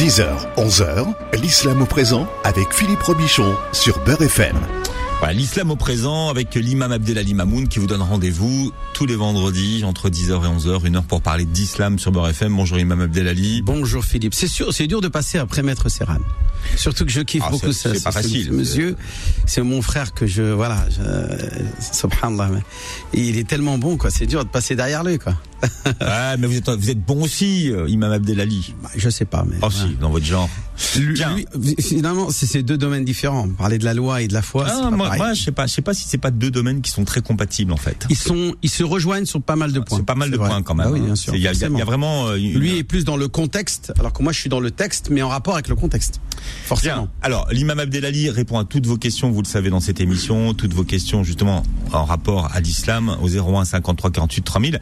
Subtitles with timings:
[0.00, 0.24] 10h,
[0.56, 4.56] 11h, l'islam au présent avec Philippe Robichon sur Beurre FM.
[5.18, 9.84] Voilà, l'islam au présent avec l'imam Abdelali Mamoun qui vous donne rendez-vous tous les vendredis
[9.84, 12.56] entre 10h et 11h, une heure pour parler d'islam sur Beurre FM.
[12.56, 13.60] Bonjour imam Abdelali.
[13.60, 14.32] Bonjour Philippe.
[14.32, 16.16] C'est sûr, c'est dur de passer après Maître Serran.
[16.76, 17.92] Surtout que je kiffe Ah, beaucoup ça.
[17.94, 18.46] c'est pas facile.
[18.46, 18.96] ce Monsieur,
[19.46, 21.02] c'est mon frère que je, voilà, je,
[21.98, 22.48] subhanallah.
[22.52, 22.60] mais
[23.12, 24.10] Il est tellement bon, quoi.
[24.10, 25.34] C'est dur de passer derrière lui, quoi.
[26.00, 28.74] Ah, mais vous êtes, vous êtes bon aussi, euh, imam Abdelali.
[28.82, 29.56] Bah, je sais pas, mais.
[29.62, 30.48] Oh si, dans votre genre.
[30.96, 31.20] Lui,
[31.54, 33.46] lui, finalement, c'est deux domaines différents.
[33.50, 35.52] Parler de la loi et de la foi, c'est Ah, pas moi, moi, je sais
[35.52, 38.06] pas, je sais pas si c'est pas deux domaines qui sont très compatibles en fait.
[38.08, 39.98] Ils sont, ils se rejoignent sur pas mal de points.
[39.98, 40.48] C'est pas mal de vrai.
[40.48, 40.86] points quand même.
[40.86, 41.04] Bah oui, hein.
[41.06, 41.34] bien sûr.
[41.34, 44.22] Il y, a- y vraiment euh, une- Lui est plus dans le contexte, alors que
[44.22, 46.20] moi je suis dans le texte, mais en rapport avec le contexte.
[46.64, 47.02] Forcément.
[47.02, 47.10] Bien.
[47.22, 50.74] Alors, l'imam Abdelali répond à toutes vos questions, vous le savez, dans cette émission, toutes
[50.74, 54.80] vos questions justement en rapport à l'islam au 01 53 48 3000.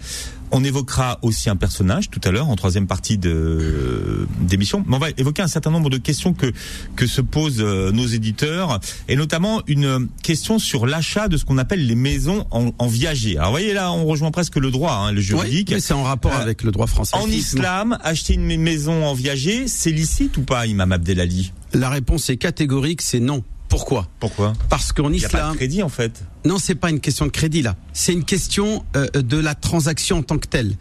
[0.51, 4.83] On évoquera aussi un personnage tout à l'heure en troisième partie de d'émission.
[4.87, 6.53] Mais on va évoquer un certain nombre de questions que
[6.97, 11.59] que se posent euh, nos éditeurs et notamment une question sur l'achat de ce qu'on
[11.59, 13.37] appelle les maisons en, en viager.
[13.37, 15.71] Alors, vous voyez là, on rejoint presque le droit, hein, le Oui, juridique.
[15.71, 17.15] mais c'est en rapport Euh, avec le droit français.
[17.17, 21.53] En islam, acheter une maison en viager, c'est licite ou pas, Imam Abdelali?
[21.73, 23.43] La réponse est catégorique, c'est non.
[23.69, 24.09] Pourquoi?
[24.19, 24.55] Pourquoi?
[24.71, 26.23] Parce qu'en a pas islam, de crédit en fait.
[26.47, 27.77] non, c'est pas une question de crédit là.
[27.93, 30.75] C'est une question euh, de la transaction en tant que telle.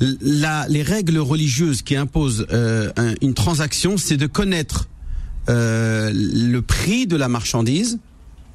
[0.00, 4.88] La, les règles religieuses qui imposent euh, un- une transaction, c'est de connaître
[5.50, 7.98] euh, le prix de la marchandise.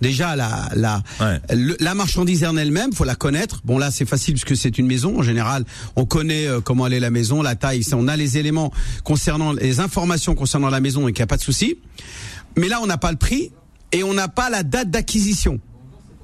[0.01, 1.39] Déjà, la, la, Ouais.
[1.55, 3.61] le- la marchandise en elle-même, faut la connaître.
[3.65, 5.19] Bon là, c'est facile puisque c'est une maison.
[5.19, 7.81] En général, on connaît euh, comment elle est la maison, la taille.
[7.93, 8.71] On a les éléments
[9.03, 11.77] concernant les informations concernant la maison et qu'il n'y a pas de souci.
[12.57, 13.51] Mais là, on n'a pas le prix
[13.91, 15.59] et on n'a pas la date d'acquisition,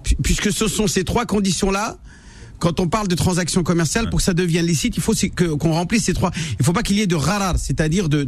[0.03, 1.97] Pu- puisque ce sont ces trois conditions-là.
[2.59, 5.13] Quand on parle de transaction commerciale, pour que ça devienne licite, il faut
[5.59, 6.31] qu'on remplisse ces trois.
[6.51, 8.23] Il ne faut pas qu'il y ait de rarar, c'est-à-dire de,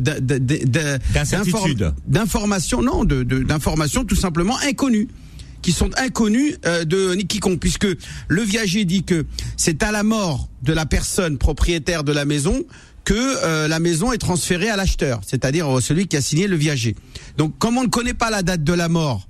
[2.07, 5.07] d'informations, non, d'informations tout simplement inconnues
[5.65, 7.87] qui sont inconnues euh, de quiconque, puisque
[8.27, 9.25] le viager dit que
[9.57, 12.63] c'est à la mort de la personne propriétaire de la maison
[13.03, 16.55] que euh, la maison est transférée à l'acheteur, c'est-à-dire euh, celui qui a signé le
[16.55, 16.95] viager.
[17.37, 19.27] Donc, comme on ne connaît pas la date de la mort,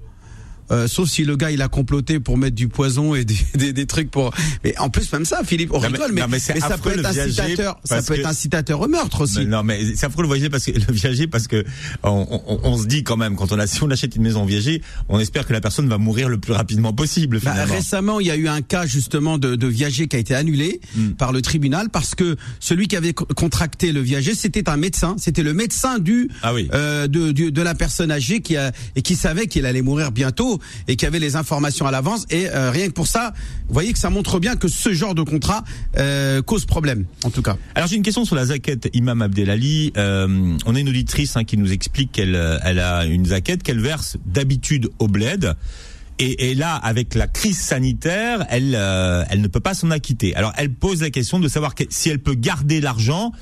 [0.71, 3.73] euh, sauf si le gars il a comploté pour mettre du poison et des, des,
[3.73, 4.31] des trucs pour.
[4.63, 6.77] Mais en plus même ça, Philippe, on Non, mais- rigole, mais, non, mais c'est ça
[6.77, 9.39] peut être incitateur, ça peut que- être incitateur au meurtre aussi.
[9.39, 11.63] Mais non, mais c'est affreux le voyager parce que le viager parce que
[12.03, 14.45] on, on- on se dit quand même quand on a si on achète une maison
[14.45, 17.73] viager, on espère que la personne va mourir le plus rapidement possible Bah, finalement.
[17.73, 20.79] récemment, il y a eu un cas justement de, de viager qui a été annulé
[20.95, 21.11] Hmm.
[21.11, 25.15] par le tribunal parce que celui qui avait co- contracté le viager, c'était un médecin,
[25.17, 26.69] c'était le médecin du, Ah oui.
[26.73, 30.11] euh, de, du- de la personne âgée qui a et qui savait qu'il allait mourir
[30.11, 30.54] bientôt
[30.87, 33.33] et qui avait les informations à l'avance et euh, rien que pour ça,
[33.67, 35.63] vous voyez que ça montre bien que ce genre de contrat
[35.97, 37.57] euh, cause problème en tout cas.
[37.75, 39.93] Alors j'ai une question sur la zaquette Imam Abdelali.
[39.97, 43.63] Euh, on a une auditrice hein, qui nous explique qu'elle euh, elle a une zaquette
[43.63, 45.55] qu'elle verse d'habitude au bled.
[46.17, 50.33] Et, et là, avec la crise sanitaire, elle, euh, elle ne peut pas s'en acquitter.
[50.35, 53.33] Alors, elle pose la question de savoir si elle peut garder l'argent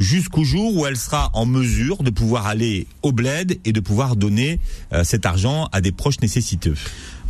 [0.00, 4.16] jusqu'au jour où elle sera en mesure de pouvoir aller au bled et de pouvoir
[4.16, 4.58] donner
[4.92, 6.74] euh, cet argent à des proches nécessiteux.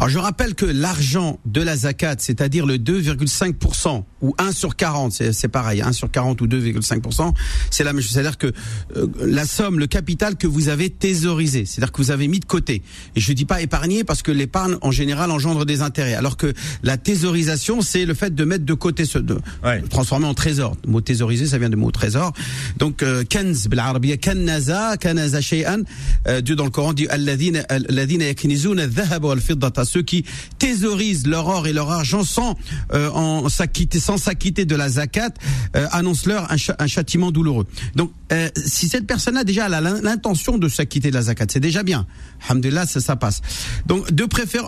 [0.00, 5.12] Alors je rappelle que l'argent de la zakat, c'est-à-dire le 2,5% ou 1 sur 40,
[5.12, 7.34] c'est pareil, 1 sur 40 ou 2,5%,
[7.70, 8.12] c'est la même chose.
[8.12, 8.50] C'est-à-dire que
[8.96, 12.46] euh, la somme, le capital que vous avez thésaurisé, c'est-à-dire que vous avez mis de
[12.46, 12.80] côté.
[13.14, 16.54] Et je dis pas épargner parce que l'épargne en général engendre des intérêts, alors que
[16.82, 19.82] la thésaurisation, c'est le fait de mettre de côté ce de Ouais.
[19.82, 20.76] transformer en trésor.
[20.86, 22.32] Le mot thésauriser, ça vient du mot trésor.
[22.78, 24.96] Donc euh, kanz bil arabia kanaza
[25.42, 25.82] shay'an.
[26.26, 30.24] Euh, Dieu dans le Coran dit alladhina alladhina yaknizuna adh-dhahaba wal fiddata ceux qui
[30.58, 32.56] thésaurisent leur or et leur argent sans
[32.92, 35.30] euh, s'acquitter sans s'acquitter de la zakat
[35.76, 37.66] euh, annonce-leur un, châtiment douloureux.
[37.96, 39.06] Donc euh, si cette
[39.44, 42.06] déjà elle a l'in- l'intention de s'acquitter de la zakat, c'est déjà bien.
[42.48, 43.40] Alhamdulillah, ça, passe.
[43.86, 44.24] Donc de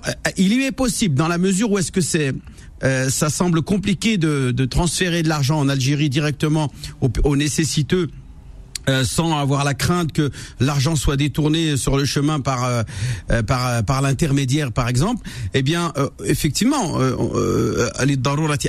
[0.09, 2.34] euh, il lui est possible dans la mesure où est-ce que c'est
[3.10, 8.10] ça semble compliqué de, transférer de l'argent en Algérie directement aux nécessiteux.
[8.88, 10.30] Euh, sans avoir la crainte que
[10.60, 12.83] l'argent soit détourné sur le chemin par euh,
[13.30, 18.16] euh, par par l'intermédiaire par exemple eh bien euh, effectivement euh, euh, les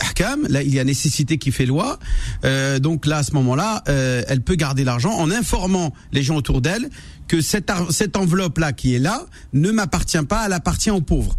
[0.01, 1.99] ahkam là il y a nécessité qui fait loi.
[2.45, 6.35] Euh, donc là à ce moment-là euh, elle peut garder l'argent en informant les gens
[6.35, 6.89] autour d'elle
[7.27, 11.37] que cette cette enveloppe là qui est là ne m'appartient pas elle appartient aux pauvres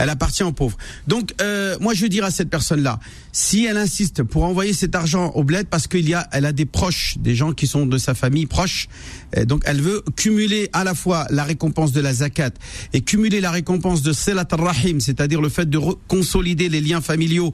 [0.00, 0.76] elle appartient aux pauvres.
[1.06, 2.98] Donc, euh, moi, je dirais à cette personne-là,
[3.32, 6.52] si elle insiste pour envoyer cet argent au bled, parce qu'il y a, elle a
[6.52, 8.88] des proches, des gens qui sont de sa famille proche,
[9.36, 12.50] euh, donc elle veut cumuler à la fois la récompense de la zakat
[12.92, 17.52] et cumuler la récompense de Selat rahim c'est-à-dire le fait de consolider les liens familiaux,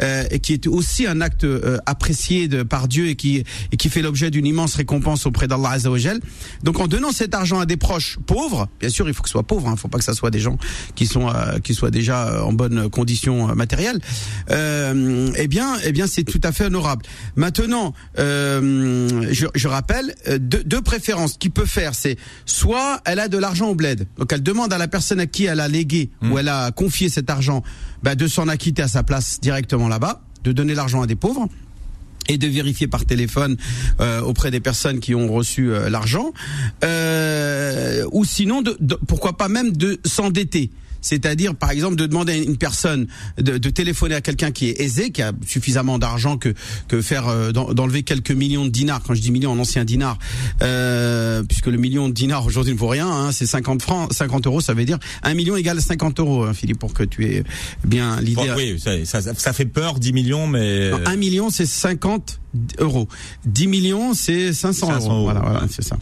[0.00, 3.76] euh, et qui est aussi un acte euh, apprécié de, par Dieu et qui, et
[3.76, 6.20] qui fait l'objet d'une immense récompense auprès d'Allah Azzawajal.
[6.62, 9.32] Donc en donnant cet argent à des proches pauvres, bien sûr, il faut que ce
[9.32, 10.58] soit pauvre, il hein, faut pas que ça soit des gens
[10.94, 14.00] qui sont euh, qui soient déjà en bonne condition matérielle.
[14.50, 17.04] eh bien, eh bien, c'est tout à fait honorable.
[17.36, 23.38] Maintenant, je, je, rappelle deux, deux préférences qu'il peut faire, c'est soit elle a de
[23.38, 26.26] l'argent au bled, donc elle demande à la personne à qui elle a légué ou
[26.26, 26.38] hmm.
[26.38, 27.62] elle a confié cet argent
[28.02, 31.48] bah, de s'en acquitter à sa place directement là-bas, de donner l'argent à des pauvres
[32.28, 33.56] et de vérifier par téléphone
[34.00, 36.32] euh, auprès des personnes qui ont reçu euh, l'argent,
[36.84, 38.76] euh, ou sinon, de,
[39.06, 40.70] pourquoi pas même de s'endetter
[41.00, 43.06] c'est-à-dire par exemple de demander à une personne
[43.38, 46.54] de, de téléphoner à quelqu'un qui est aisé, qui a suffisamment d'argent que
[46.88, 49.02] que faire euh, d'enlever quelques millions de dinars.
[49.02, 50.18] Quand je dis millions en ancien dinar,
[50.62, 54.46] euh, puisque le million de dinars aujourd'hui ne vaut rien, hein, c'est 50 francs, 50
[54.46, 57.44] euros, ça veut dire un million égale 50 euros, hein, Philippe, pour que tu aies
[57.84, 58.52] bien l'idée.
[58.56, 62.40] oui, ça, ça, ça, fait peur, 10 millions, mais un million c'est 50
[62.78, 63.08] euros.
[63.46, 65.22] 10 millions, c'est 500, euros.
[65.24, 65.98] Voilà, voilà c'est ça.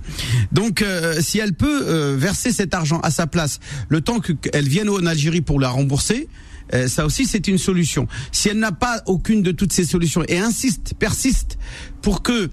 [0.53, 4.69] Donc, euh, si elle peut euh, verser cet argent à sa place, le temps qu'elle
[4.69, 6.29] vienne en Algérie pour la rembourser,
[6.75, 8.07] euh, ça aussi c'est une solution.
[8.33, 11.59] Si elle n'a pas aucune de toutes ces solutions et insiste, persiste
[12.03, 12.51] pour que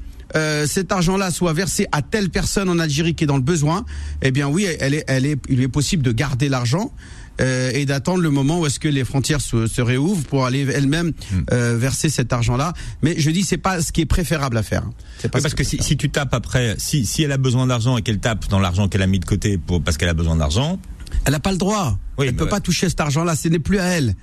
[0.65, 3.85] cet argent-là soit versé à telle personne en Algérie qui est dans le besoin,
[4.23, 6.91] eh bien oui, elle est, elle est, il est possible de garder l'argent
[7.41, 10.61] euh, et d'attendre le moment où est-ce que les frontières se, se réouvrent pour aller
[10.61, 11.39] elles-mêmes hmm.
[11.51, 12.73] euh, verser cet argent-là.
[13.01, 14.83] Mais je dis c'est pas ce qui est préférable à faire.
[15.19, 17.97] C'est pas parce que si, si, tu tapes après, si, si elle a besoin d'argent
[17.97, 20.35] et qu'elle tape dans l'argent qu'elle a mis de côté pour parce qu'elle a besoin
[20.35, 20.79] d'argent,
[21.25, 21.97] elle n'a pas le droit.
[22.17, 23.35] Oui, elle peut pas toucher cet argent-là.
[23.35, 24.15] Ce n'est plus à elle.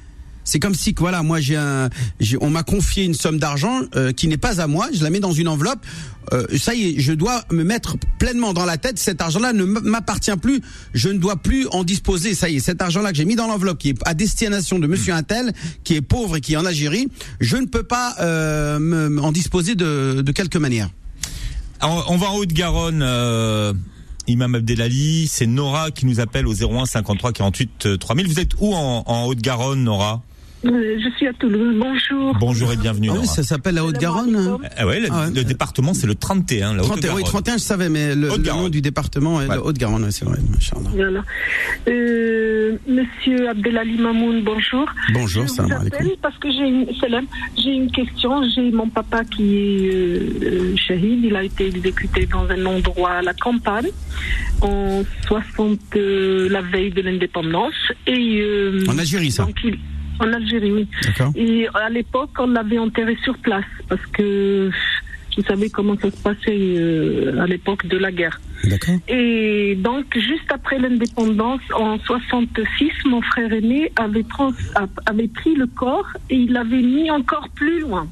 [0.45, 1.89] C'est comme si voilà, moi j'ai un,
[2.41, 5.21] on m'a confié une somme d'argent euh, qui n'est pas à moi, je la mets
[5.21, 5.81] dans une enveloppe.
[6.33, 8.99] Euh, ça y est, je dois me mettre pleinement dans la tête.
[8.99, 10.61] Cet argent-là ne m'appartient plus.
[10.95, 12.35] Je ne dois plus en disposer.
[12.35, 14.87] Ça y est, cet argent-là que j'ai mis dans l'enveloppe, qui est à destination de
[14.87, 15.53] Monsieur Intel,
[15.83, 17.09] qui est pauvre et qui est en Algérie,
[17.41, 20.91] je ne peux pas euh, en disposer de, de quelque manière.
[21.83, 23.03] on va en Haute-Garonne.
[23.03, 23.73] Euh...
[24.31, 28.29] Imam Abdelali, c'est Nora qui nous appelle au 01 53 48 3000.
[28.29, 30.23] Vous êtes où en, Haute-Garonne, Nora?
[30.63, 31.77] Je suis à Toulouse.
[31.79, 32.37] Bonjour.
[32.39, 33.11] Bonjour et bienvenue.
[33.13, 34.59] Ah oui, ça s'appelle la Haute-Garonne.
[34.77, 36.75] Ah ouais, le, ah le, département c'est le 31.
[36.75, 40.25] La 31, oui, 31, je savais, mais le, nom du département est la Haute-Garonne, c'est
[40.25, 40.39] vrai.
[40.95, 41.25] Voilà.
[41.89, 44.87] Euh, Monsieur Abdelali Mamoun, bonjour.
[45.13, 46.87] Bonjour, je vous appelle parce que j'ai une,
[47.57, 48.43] j'ai une question.
[48.55, 51.25] J'ai mon papa qui est euh, shahid.
[51.25, 53.91] Il a été exécuté dans un endroit à la campagne
[54.61, 57.75] en 60, euh, la veille de l'indépendance.
[58.07, 59.45] Et euh, en Algérie, ça.
[59.45, 59.79] Donc, il,
[60.21, 60.89] en Algérie, oui.
[61.35, 64.71] Et à l'époque, on l'avait enterré sur place parce que
[65.37, 68.41] vous savez comment ça se passait euh, à l'époque de la guerre.
[69.09, 74.25] Et donc, juste après l'indépendance, en 66, mon frère aîné avait,
[75.07, 78.07] avait pris le corps et il l'avait mis encore plus loin.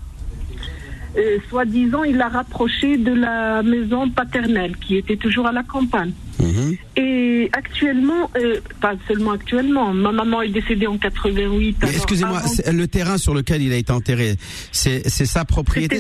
[1.19, 6.13] Euh, soi-disant, il l'a rapproché de la maison paternelle qui était toujours à la campagne.
[6.39, 6.77] Mhm.
[6.97, 11.79] Et actuellement, euh, pas seulement actuellement, ma maman est décédée en 88.
[11.83, 12.43] Excusez-moi,
[12.73, 14.37] le terrain sur lequel il a été enterré,
[14.71, 15.99] c'est sa propriété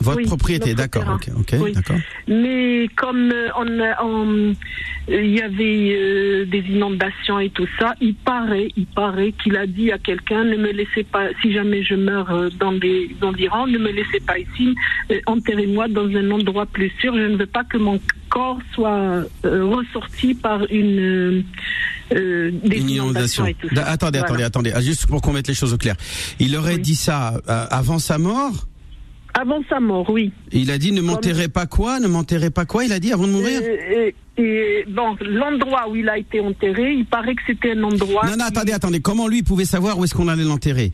[0.00, 1.96] votre propriété, d'accord, ok, d'accord.
[2.28, 3.48] Mais comme euh,
[4.02, 4.54] on,
[5.08, 9.66] il y avait euh, des inondations et tout ça, il paraît, il paraît qu'il a
[9.66, 13.66] dit à quelqu'un ne me laissez pas, si jamais je meurs euh, dans des environs,
[13.66, 14.74] ne me laissez pas ici,
[15.26, 17.14] enterrez-moi dans un endroit plus sûr.
[17.14, 21.44] Je ne veux pas que mon corps soit ressorti par une
[22.10, 22.82] des.
[23.46, 23.84] Et tout ça.
[23.86, 25.96] Attendez, attendez, attendez, ah, juste pour qu'on mette les choses au clair.
[26.40, 28.66] Il aurait dit ça avant sa mort
[29.34, 30.32] avant sa mort, oui.
[30.52, 33.26] Il a dit ne m'enterrez pas quoi Ne m'enterrez pas quoi Il a dit avant
[33.26, 37.72] de mourir et, et, bon, l'endroit où il a été enterré, il paraît que c'était
[37.72, 38.26] un endroit.
[38.26, 39.00] Non, non, attendez, attendez.
[39.00, 40.92] Comment lui pouvait savoir où est-ce qu'on allait l'enterrer?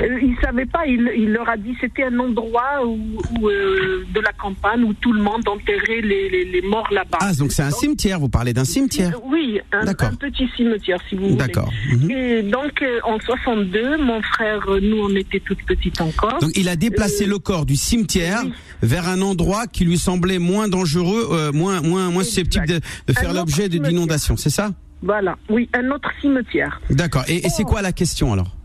[0.00, 4.20] Euh, il savait pas, il, il, leur a dit c'était un endroit où, euh, de
[4.20, 7.18] la campagne où tout le monde enterrait les, les, les morts là-bas.
[7.20, 10.98] Ah, donc c'est un cimetière, vous parlez d'un cimetière euh, Oui, un, un, petit cimetière
[11.08, 11.36] si vous voulez.
[11.36, 11.70] D'accord.
[11.92, 12.10] Mhm.
[12.10, 16.38] Et donc en 62, mon frère, nous on était toutes petites encore.
[16.40, 18.42] Donc il a déplacé le corps du cimetière
[18.82, 23.32] vers un endroit qui lui semblait moins dangereux, moins, moins, moins susceptible de, de faire
[23.32, 24.70] l'objet d'inondations, c'est ça
[25.02, 26.80] Voilà, oui, un autre cimetière.
[26.90, 27.24] D'accord.
[27.28, 28.57] Et, et c'est quoi la question alors?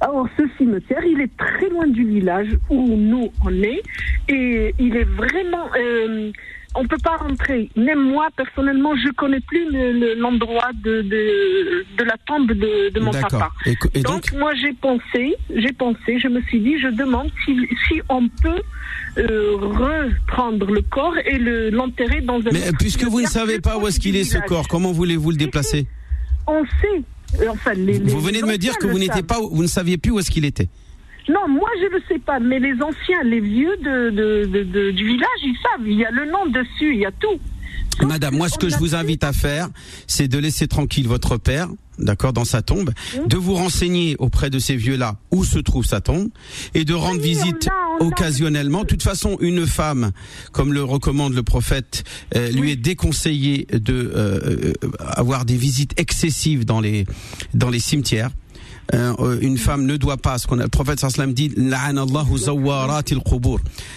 [0.00, 3.82] Alors, ce cimetière, il est très loin du village où nous on est,
[4.28, 5.68] et il est vraiment.
[5.76, 6.30] Euh,
[6.74, 7.70] on peut pas rentrer.
[7.76, 9.66] Même moi, personnellement, je connais plus
[10.16, 13.50] l'endroit de, de, la tombe de, mon papa.
[14.04, 17.56] donc, moi, j'ai pensé, j'ai pensé, je me suis dit, je demande si,
[17.88, 18.62] si on peut
[19.18, 21.38] euh, reprendre le corps et
[21.70, 22.50] l'enterrer dans un.
[22.52, 25.36] Mais puisque vous ne savez pas où est-ce qu'il est ce corps, comment voulez-vous le
[25.36, 25.86] déplacer?
[26.46, 27.02] On sait.
[27.48, 30.18] Enfin, vous venez de me dire que vous n'étiez pas, vous ne saviez plus où
[30.18, 30.68] est-ce qu'il était.
[31.28, 35.56] Non, moi je ne sais pas, mais les anciens, les vieux de, du village, ils
[35.62, 35.86] savent.
[35.86, 37.38] Il y a le nom dessus, il y a tout.
[38.06, 39.68] Madame, moi ce que je vous invite à faire,
[40.06, 41.68] c'est de laisser tranquille votre père,
[41.98, 42.92] d'accord, dans sa tombe,
[43.26, 46.28] de vous renseigner auprès de ces vieux-là où se trouve sa tombe,
[46.74, 47.68] et de rendre visite
[48.00, 48.82] occasionnellement.
[48.82, 50.12] De toute façon, une femme,
[50.52, 52.04] comme le recommande le prophète,
[52.36, 57.06] euh, lui est déconseillé de euh, euh, avoir des visites excessives dans les
[57.54, 58.30] dans les cimetières.
[58.94, 61.52] Euh, une femme ne doit pas, ce qu'on a, le prophète sallam dit,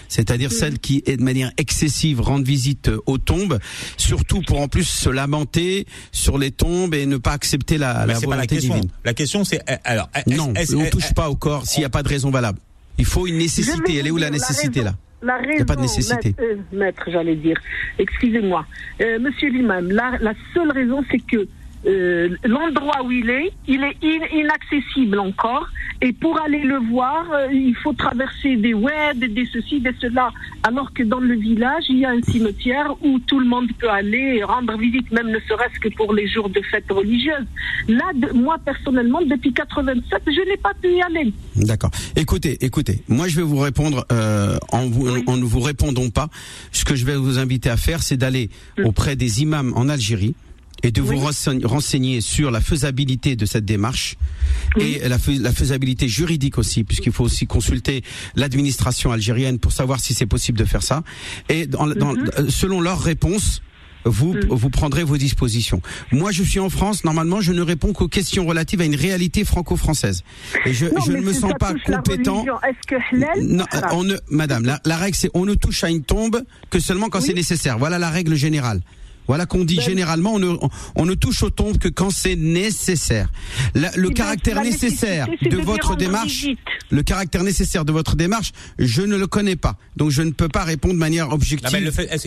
[0.09, 3.59] c'est-à-dire celle qui est de manière excessive rendre visite aux tombes,
[3.95, 8.19] surtout pour en plus se lamenter sur les tombes et ne pas accepter la, la
[8.19, 8.73] volonté la question.
[8.75, 8.89] divine.
[9.05, 12.09] La question c'est alors non, on touche pas au corps s'il n'y a pas de
[12.09, 12.59] raison valable.
[12.97, 13.97] Il faut une nécessité.
[13.97, 14.93] Elle est où la nécessité là
[15.23, 16.35] la raison, Il n'y a pas de nécessité.
[16.71, 17.59] Maître, j'allais dire.
[17.99, 18.65] Excusez-moi.
[19.01, 21.47] Euh, monsieur l'imam, la, la seule raison, c'est que
[21.85, 23.97] euh, l'endroit où il est, il est
[24.33, 25.67] inaccessible encore.
[26.03, 30.31] Et pour aller le voir, euh, il faut traverser des webs, des ceci, des cela.
[30.63, 33.89] Alors que dans le village, il y a un cimetière où tout le monde peut
[33.89, 37.45] aller et rendre visite, même ne serait-ce que pour les jours de fête religieuse.
[37.87, 41.31] Là, moi personnellement, depuis 87, je n'ai pas pu y aller.
[41.55, 41.91] D'accord.
[42.15, 46.29] Écoutez, écoutez, moi je vais vous répondre euh, en, vous, en ne vous répondant pas.
[46.71, 48.85] Ce que je vais vous inviter à faire, c'est d'aller mm.
[48.85, 50.35] auprès des imams en Algérie
[50.83, 51.17] et de vous
[51.63, 54.17] renseigner sur la faisabilité de cette démarche
[54.79, 58.03] et la, faisabilité juridique aussi, puisqu'il faut aussi consulter
[58.35, 61.03] l'administration algérienne pour savoir si c'est possible de faire ça.
[61.49, 62.29] Et dans, mhm.
[62.37, 63.61] euh, selon leur réponse,
[64.05, 64.47] vous, mhm.
[64.49, 65.81] vous prendrez vos dispositions.
[66.11, 67.03] Moi, je suis en France.
[67.03, 70.23] Normalement, je ne réponds qu'aux questions relatives à une réalité franco-française.
[70.65, 72.45] Et je, je ne me sens pas compétent.
[73.41, 77.09] non, on ne, Madame, la, règle, c'est on ne touche à une tombe que seulement
[77.09, 77.77] quand c'est nécessaire.
[77.77, 78.81] Voilà la règle générale.
[79.27, 80.55] Voilà qu'on dit ben, généralement, on ne,
[80.95, 83.31] on ne, touche aux tombes que quand c'est nécessaire.
[83.75, 86.47] le eh ben, caractère nécessaire de, votre démarche,
[86.89, 89.77] le caractère nécessaire de votre démarche, je ne le connais pas.
[89.95, 91.75] Donc je ne peux pas répondre de manière objective.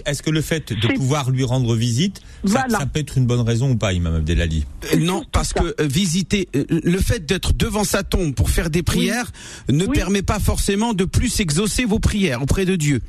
[0.06, 3.70] Est-ce que le fait de pouvoir lui rendre visite, ça, peut être une bonne raison
[3.70, 7.84] ou pas, Imam Abdelali euh, Non, parce que euh, visiter, euh, le fait d'être devant
[7.84, 9.30] sa tombe pour faire des prières
[9.68, 13.00] ne permet pas forcément de plus exaucer vos prières auprès de Dieu.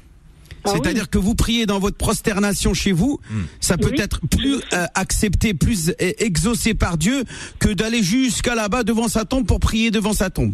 [0.64, 3.42] Ah C'est-à-dire que vous priez dans votre prosternation chez vous, hmm.
[3.60, 7.24] ça peut être plus euh, accepté, plus euh, exaucé par Dieu
[7.58, 10.52] que d'aller jusqu'à là-bas devant sa tombe pour prier devant sa tombe.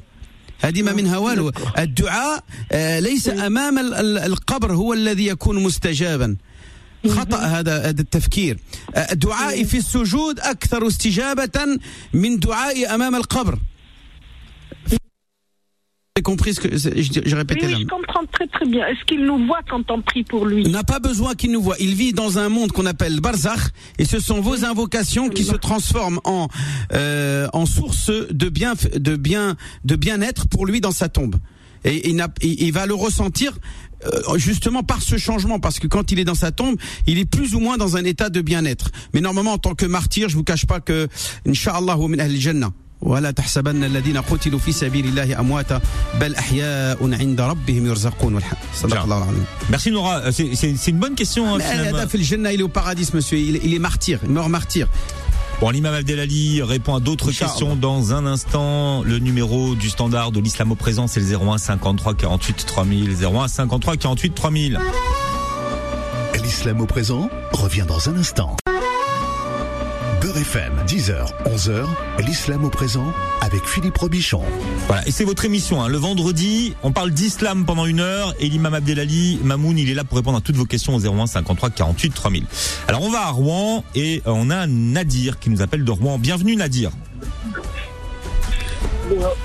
[0.61, 2.45] هذه ما منها والو الدعاء
[3.00, 6.37] ليس امام القبر هو الذي يكون مستجابا
[7.09, 8.59] خطا هذا هذا التفكير
[9.12, 11.79] الدعاء في السجود اكثر استجابه
[12.12, 13.59] من دعاء امام القبر
[16.18, 18.86] avez compris ce que j'ai répété oui, Je comprends très très bien.
[18.86, 20.63] Est-ce qu'il nous voit quand on prie pour lui?
[20.65, 21.77] Il n'a pas besoin qu'il nous voit.
[21.80, 23.62] Il vit dans un monde qu'on appelle Barzakh
[23.98, 26.50] et ce sont vos invocations qui se transforment en
[26.91, 31.38] euh, en source de bien de bien de bien-être pour lui dans sa tombe.
[31.86, 33.58] Et il, il va le ressentir
[34.06, 36.75] euh, justement par ce changement, parce que quand il est dans sa tombe,
[37.08, 38.91] il est plus ou moins dans un état de bien-être.
[39.13, 41.08] Mais normalement, en tant que martyr, je vous cache pas que,
[41.46, 42.72] al-Jannah.
[43.00, 45.81] ولا تحسبن الذين قتلوا في سبيل الله امواتا
[46.21, 48.41] بل احياء عند ربهم يرزقون
[48.75, 51.57] صدق الله العظيم Merci Nora, c'est une bonne question.
[51.57, 54.88] Hein, في الجنة il est au paradis monsieur, il, il est martyr, mort martyr.
[55.61, 59.03] Bon, l'imam Abdelali répond à d'autres questions dans un instant.
[59.05, 63.17] Le numéro du standard de l'islam au présent, c'est le 01 53 48 3000.
[63.25, 64.79] 01 53 48 3000.
[66.43, 68.57] L'islam au présent revient dans un instant.
[70.22, 71.86] Beurre FM, 10h, 11h,
[72.25, 73.12] l'islam au présent
[73.42, 74.44] avec Philippe Robichon.
[74.86, 75.82] Voilà, et c'est votre émission.
[75.82, 75.88] Hein.
[75.90, 80.04] Le vendredi, on parle d'islam pendant une heure et l'imam Abdelali Mamoun, il est là
[80.04, 82.46] pour répondre à toutes vos questions au 01 53 48 3000.
[82.88, 86.20] Alors on va à Rouen et euh, on a Nadir qui nous appelle de Rouen.
[86.20, 86.92] Bienvenue Nadir.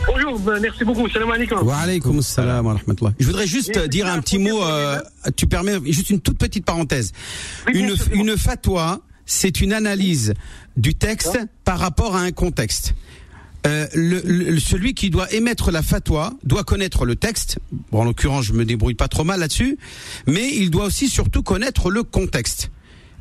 [0.06, 1.08] Bonjour, ben, merci beaucoup.
[1.08, 1.66] Salam alaikum.
[1.66, 3.12] Wa alaikum salam wa rahmatullah.
[3.18, 5.00] Je voudrais juste dire un petit mot, euh,
[5.36, 7.12] tu permets, juste une toute petite parenthèse.
[7.72, 10.34] une, une fatwa, c'est une analyse
[10.76, 12.94] du texte par rapport à un contexte.
[13.66, 17.58] Euh, le, celui qui doit émettre la fatwa doit connaître le texte.
[17.90, 19.76] Bon, en l'occurrence, je me débrouille pas trop mal là-dessus,
[20.26, 22.70] mais il doit aussi surtout connaître le contexte.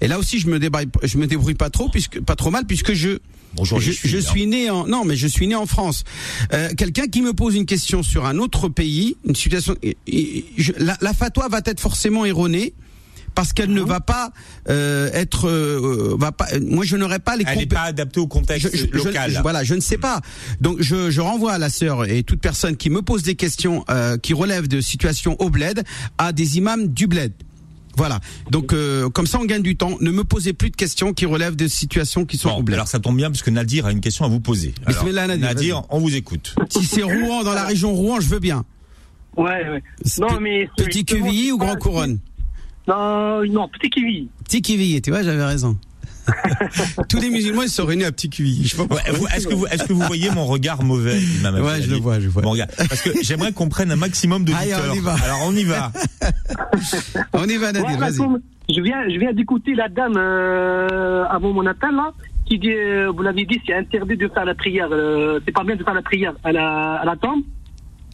[0.01, 2.65] Et là aussi, je me débrouille, je me débrouille pas trop, puisque pas trop mal,
[2.65, 3.17] puisque je
[3.55, 6.03] Bonjour, je, je suis né en non, mais je suis né en France.
[6.53, 9.75] Euh, Quelqu'un qui me pose une question sur un autre pays, une situation,
[10.77, 12.73] la, la fatwa va être forcément erronée
[13.35, 14.31] parce qu'elle ne va pas
[14.69, 18.27] euh, être euh, va pas moi je n'aurais pas les elle n'est pas adaptée au
[18.27, 20.21] contexte local voilà je ne sais pas
[20.61, 23.83] donc je, je renvoie à la sœur et toute personne qui me pose des questions
[23.89, 25.83] euh, qui relèvent de situations au bled
[26.17, 27.33] à des imams du bled
[27.97, 28.19] voilà.
[28.51, 29.97] Donc euh, comme ça on gagne du temps.
[30.01, 32.99] Ne me posez plus de questions qui relèvent de situations qui sont bon, Alors ça
[32.99, 34.73] tombe bien puisque Nadir a une question à vous poser.
[34.85, 36.55] Alors, Nadir, Nadir on vous écoute.
[36.69, 38.65] Si c'est Rouen dans la région Rouen, je veux bien.
[39.37, 39.83] Ouais, ouais.
[40.19, 42.19] Non, mais petit Quevilly ou Grand Couronne
[42.87, 44.29] non, non, Petit Kiwi.
[44.43, 45.77] Petit Kiwi, tu vois, j'avais raison.
[47.09, 48.63] Tous les musulmans ils sont réunis à Petit Kiwi.
[49.35, 52.29] est-ce que vous est-ce que vous voyez mon regard mauvais Ouais, je le vois, je
[52.29, 52.41] vois.
[52.77, 55.15] parce que j'aimerais qu'on prenne un maximum de Allez, on y va.
[55.23, 55.91] Alors on y va.
[57.33, 58.17] on y va Nadir, vas-y.
[58.69, 62.11] Je viens je viens d'écouter la dame euh, avant mon appel là
[62.47, 65.63] qui dit euh, vous l'avez dit c'est interdit de faire la prière euh, c'est pas
[65.63, 67.43] bien de faire la prière à la à la tombe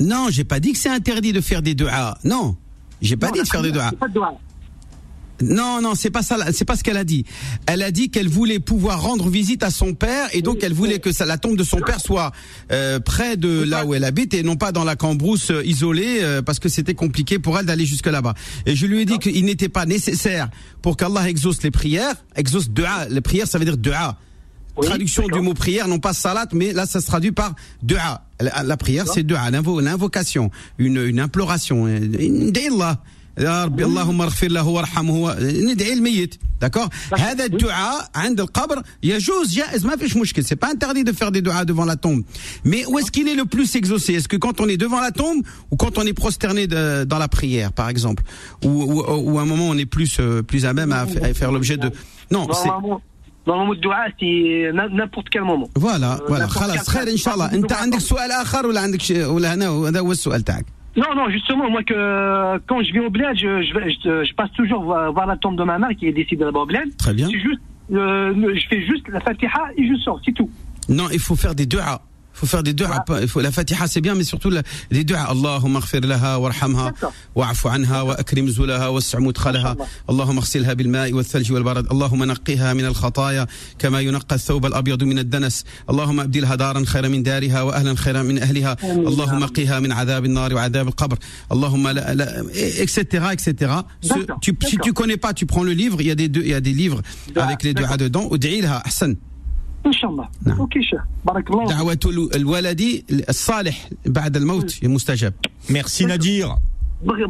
[0.01, 2.17] Non, j'ai pas dit que c'est interdit de faire des du'a.
[2.25, 2.57] Non.
[3.01, 3.91] J'ai pas dit de faire des du'a.
[5.41, 6.37] Non, non, c'est pas ça.
[6.51, 7.25] C'est pas ce qu'elle a dit.
[7.65, 10.99] Elle a dit qu'elle voulait pouvoir rendre visite à son père et donc elle voulait
[10.99, 12.31] que ça, la tombe de son père soit
[12.71, 16.19] euh, près de là où elle habite et non pas dans la cambrousse euh, isolée
[16.21, 18.33] euh, parce que c'était compliqué pour elle d'aller jusque là-bas.
[18.65, 20.49] Et je lui ai dit qu'il n'était pas nécessaire
[20.81, 23.07] pour qu'Allah exauce les prières, exauce dua.
[23.09, 24.17] Les prières, ça veut dire dua.
[24.81, 28.23] Traduction du mot prière, non pas salat, mais là ça se traduit par dua.
[28.39, 31.85] La, prière, c'est dua, l'invocation, une, une imploration.
[31.85, 33.01] Allah.
[33.40, 39.86] يا ربي اللهم اغفر له وارحمه ندعي الميت d'accord هذا الدعاء عند القبر يجوز جائز
[39.86, 42.22] ما فيش مشكل c'est pas interdit de faire des duas devant la tombe
[42.64, 45.10] mais où est-ce qu'il est le plus exaucé est-ce que quand on est devant la
[45.10, 48.22] tombe ou quand on est prosterné de, dans la prière par exemple
[48.64, 48.94] ou, ou,
[49.30, 51.76] ou à un moment on est plus euh, plus à même à, à faire l'objet
[51.76, 51.90] de
[52.30, 52.70] non c'est
[53.48, 55.68] dans le mot de dua, c'est n'importe quel moment.
[55.76, 56.46] Voilà, voilà.
[56.46, 57.52] خلاص خير ان شاء الله.
[57.54, 60.66] انت عندك سؤال اخر ولا عندك ولا هنا هذا هو السؤال تاعك؟
[60.97, 64.83] non, non, justement, moi, que quand je vais au bled, je, je, je, passe toujours
[64.83, 66.95] voir, la tombe de ma mère qui est décidée là-bas au bled.
[66.97, 67.29] Très bien.
[67.29, 67.61] Juste,
[67.93, 70.49] euh, je fais juste la fatiha et je sors, c'est tout.
[70.89, 72.01] Non, il faut faire des du'a
[72.41, 74.51] faut faire des du'a il faut la fatiha c'est bien mais surtout
[74.95, 76.93] les du'a اللهم اغفر لها وارحمها
[77.35, 79.75] واعف عنها واكرم زلها واسع مدخلها
[80.09, 83.47] اللهم اغسلها بالماء والثلج والبرد اللهم نقها من الخطايا
[83.79, 88.37] كما ينقى الثوب الابيض من الدنس اللهم ابدلها دارا خيرا من دارها واهلا خيرا من
[88.37, 91.17] اهلها اللهم قها من عذاب النار وعذاب القبر
[91.51, 92.45] اللهم لا لا
[92.85, 92.95] etc
[93.35, 93.51] etc
[94.43, 95.97] tu, si tu connais pas tu prends le livre.
[96.01, 97.01] Il y a des il y a des livres
[97.35, 98.29] avec les du'a dedans.
[98.33, 99.15] ادعي لها احسن
[99.86, 100.58] ان شاء الله نعم.
[100.58, 101.98] اوكي شيخ بارك الله دعوة
[102.34, 105.34] الولد الصالح بعد الموت مستجاب
[105.70, 106.48] ميرسي نادير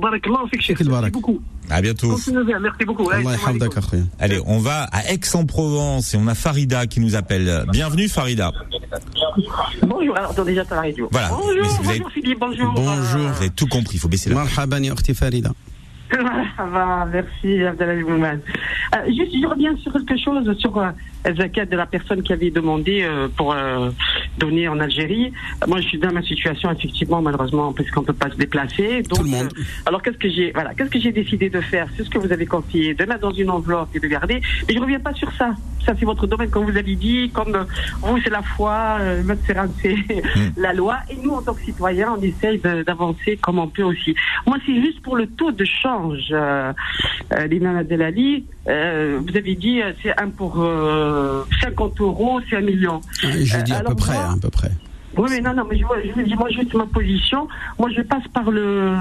[0.02, 2.16] بارك الله فيك شيخ البركة À bientôt.
[2.60, 3.10] Merci beaucoup.
[4.20, 7.64] Allez, on va à Aix-en-Provence et on a Farida qui nous appelle.
[7.72, 8.52] Bienvenue Farida.
[9.82, 11.08] Bonjour, alors déjà à la radio.
[11.10, 11.30] Voilà.
[11.30, 12.72] Bonjour, bonjour Philippe, bonjour.
[12.72, 15.50] Bonjour, vous avez tout compris, il faut baisser la Marhaban ya Farida.
[16.56, 18.38] Ça va, merci Abdelali Mouman.
[18.94, 20.90] Euh, juste, je reviens sur quelque chose, sur euh,
[21.25, 23.89] Zakat de la personne qui avait demandé euh, pour euh,
[24.37, 25.31] donner en Algérie.
[25.67, 29.03] Moi, je suis dans ma situation, effectivement, malheureusement, parce qu'on peut pas se déplacer.
[29.03, 29.53] Donc, Tout le monde.
[29.57, 31.87] Euh, alors, qu'est-ce que j'ai, voilà, qu'est-ce que j'ai décidé de faire?
[31.95, 34.41] C'est ce que vous avez conseillé, de mettre dans une enveloppe et de garder.
[34.67, 35.51] Mais je reviens pas sur ça.
[35.85, 37.29] Ça, c'est votre domaine, comme vous avez dit.
[37.33, 37.63] Comme euh,
[38.01, 40.53] vous, c'est la foi, euh, c'est mm.
[40.57, 40.97] la loi.
[41.09, 44.15] Et nous, en tant que citoyens, on essaye d'avancer comme on peut aussi.
[44.45, 46.71] Moi, c'est juste pour le taux de change, euh,
[47.33, 48.45] euh, l'imam Abdelali.
[48.67, 50.63] Euh, vous avez dit, c'est un pour
[51.61, 53.01] 50 euros, c'est un million.
[53.21, 54.71] J'ai dit à peu près, à peu près.
[55.17, 55.83] Oui, mais non, non, mais je,
[56.15, 57.47] je dis moi juste ma position.
[57.77, 58.95] Moi, je passe par le,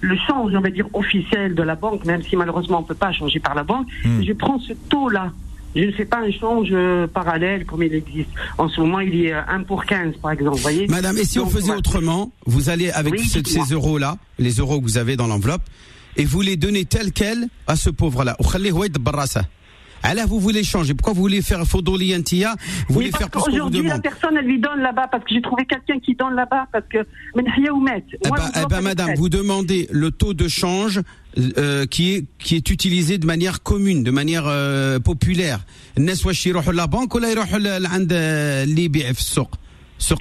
[0.00, 2.94] le change, on va dire, officiel de la banque, même si malheureusement on ne peut
[2.94, 3.86] pas changer par la banque.
[4.04, 4.22] Hmm.
[4.22, 5.32] Je prends ce taux-là.
[5.74, 8.28] Je ne fais pas un change euh, parallèle comme il existe.
[8.58, 10.58] En ce moment, il y a 1 pour 15, par exemple.
[10.58, 14.84] Voyez Madame, et si on faisait autrement, vous allez avec ces euros-là, les euros que
[14.84, 15.62] vous avez dans l'enveloppe,
[16.16, 18.36] et vous les donnez tel quel à ce pauvre-là.
[20.04, 22.54] Alors vous voulez changer Pourquoi vous voulez faire Fodoli Antia
[22.88, 25.64] Vous voulez faire parce Aujourd'hui, la personne, elle lui donne là-bas, parce que j'ai trouvé
[25.64, 26.98] quelqu'un qui donne là-bas, parce que.
[27.34, 27.72] mais rien
[28.12, 31.00] Eh bah, eh bah, madame, vous demandez le taux de change
[31.56, 35.60] euh, qui, est, qui est utilisé de manière commune, de manière euh, populaire.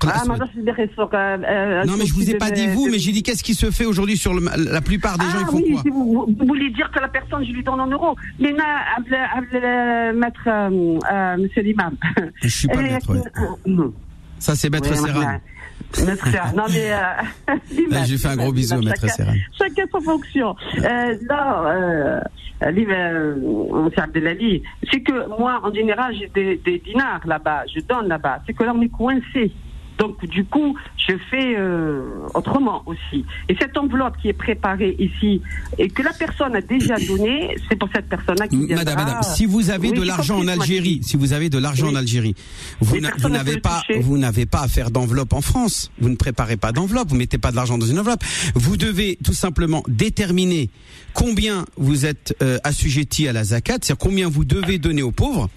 [0.05, 3.43] Ah, euh, euh, non, mais je vous ai pas dit vous, mais j'ai dit qu'est-ce
[3.43, 6.45] qui se fait aujourd'hui sur la plupart des ah gens, ils font oui, quoi vous,
[6.47, 8.15] voulez dire que la personne, je lui donne en euros.
[8.39, 11.95] Mais euh, maître, euh, monsieur l'imam.
[12.41, 13.12] Je suis pas maître.
[14.39, 15.39] Ça, c'est maître Serran
[16.56, 20.56] non mais euh, j'ai fait un gros bisou, maître chacun, chacun sa fonction.
[20.78, 22.19] Euh, non, euh,
[22.63, 28.41] euh, Abdelali, c'est que moi en général j'ai des, des dinars là-bas, je donne là-bas.
[28.46, 29.52] C'est que là on est coincé.
[29.99, 32.01] Donc du coup, je fais euh,
[32.34, 33.25] autrement aussi.
[33.49, 35.41] Et cette enveloppe qui est préparée ici
[35.77, 38.84] et que la personne a déjà donné, c'est pour cette personne-là qui viendra.
[38.84, 41.95] Madame, madame, si vous avez de l'argent en Algérie, si vous avez de l'argent en
[41.95, 42.36] Algérie,
[42.82, 45.91] vous n'avez pas, vous n'avez pas à faire d'enveloppe en France.
[45.99, 48.23] Vous ne préparez pas d'enveloppe, vous mettez pas de l'argent dans une enveloppe.
[48.56, 50.69] Vous devez tout simplement déterminer
[51.13, 55.49] combien vous êtes euh, assujetti à la zakat, c'est-à-dire combien vous devez donner aux pauvres.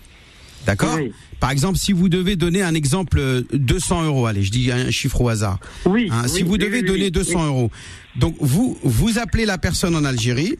[0.67, 0.99] D'accord
[1.39, 4.91] Par exemple, si vous devez donner un exemple 200 euh, euros, allez, je dis un
[4.91, 5.61] chiffre au hasard.
[5.87, 6.09] Oui.
[6.13, 7.71] Hein, si vous devez donner 200 euros,
[8.17, 10.57] donc vous vous appelez la personne en Algérie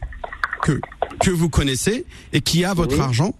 [0.63, 0.79] que
[1.19, 3.35] que vous connaissez et qui a votre argent,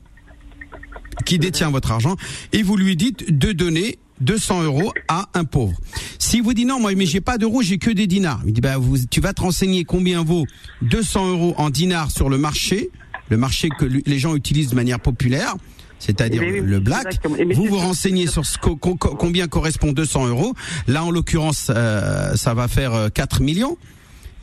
[1.25, 2.15] qui détient votre argent,
[2.53, 5.77] et vous lui dites de donner 200 euros à un pauvre.
[6.17, 8.41] Si vous dites non, moi, mais j'ai pas d'euros, j'ai que des dinars.
[8.45, 10.45] Il dit, bah, vous, tu vas te renseigner combien vaut
[10.81, 12.89] 200 euros en dinars sur le marché,
[13.29, 15.55] le marché que les gens utilisent de manière populaire
[15.99, 17.19] c'est-à-dire le black.
[17.53, 20.53] Vous vous renseignez sur ce combien correspond 200 euros.
[20.87, 23.77] Là, en l'occurrence, euh, ça va faire 4 euh, millions.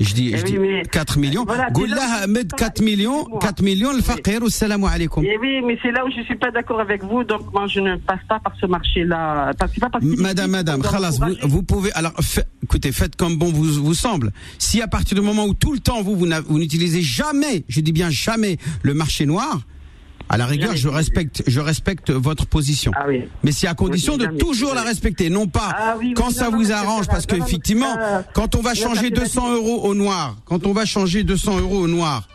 [0.00, 0.58] Je dis, je dis
[0.90, 1.46] 4 millions.
[1.72, 5.24] Goulah Ahmed, 4 millions, 4 millions, le faqir, au salam alaikum.
[5.24, 7.78] Eh oui, mais c'est là où je suis pas d'accord avec vous, donc moi je
[7.78, 9.52] ne passe pas par ce marché-là.
[10.02, 12.12] Madame, madame, khalas, vous, vous, pouvez, alors,
[12.64, 14.32] écoutez, faites comme bon vous, vous semble.
[14.58, 17.92] Si à partir du moment où tout le temps vous, vous n'utilisez jamais, je dis
[17.92, 19.60] bien jamais, le marché noir,
[20.28, 22.92] à la rigueur, je respecte, je respecte votre position.
[22.94, 23.06] Ah
[23.42, 27.06] Mais c'est à condition de toujours la respecter, non pas ah quand ça vous arrange,
[27.06, 27.96] parce qu'effectivement,
[28.32, 31.88] quand on va changer 200 euros au noir, quand on va changer 200 euros au
[31.88, 32.28] noir,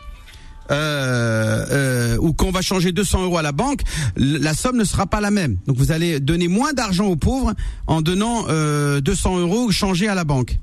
[0.70, 3.80] euh, euh, ou qu'on va changer 200 euros à la banque,
[4.16, 5.56] la somme ne sera pas la même.
[5.66, 7.54] Donc vous allez donner moins d'argent aux pauvres
[7.88, 10.58] en donnant euh, 200 euros changés à la banque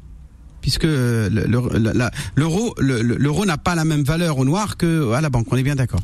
[0.62, 5.48] puisque l'euro l'euro n'a pas la même valeur au noir que à la banque.
[5.52, 6.02] On est bien d'accord.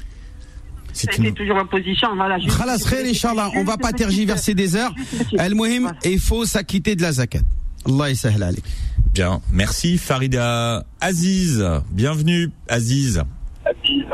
[0.93, 1.33] C'est une...
[1.33, 2.09] toujours en position.
[2.15, 4.93] Voilà, On On va pas tergiverser des heures.
[5.37, 7.39] El Mohim, il faut s'acquitter de la zakat.
[7.85, 8.51] Allah
[9.13, 11.63] Bien, merci Farida Aziz.
[11.91, 13.21] Bienvenue Aziz.
[13.65, 14.05] Aziz.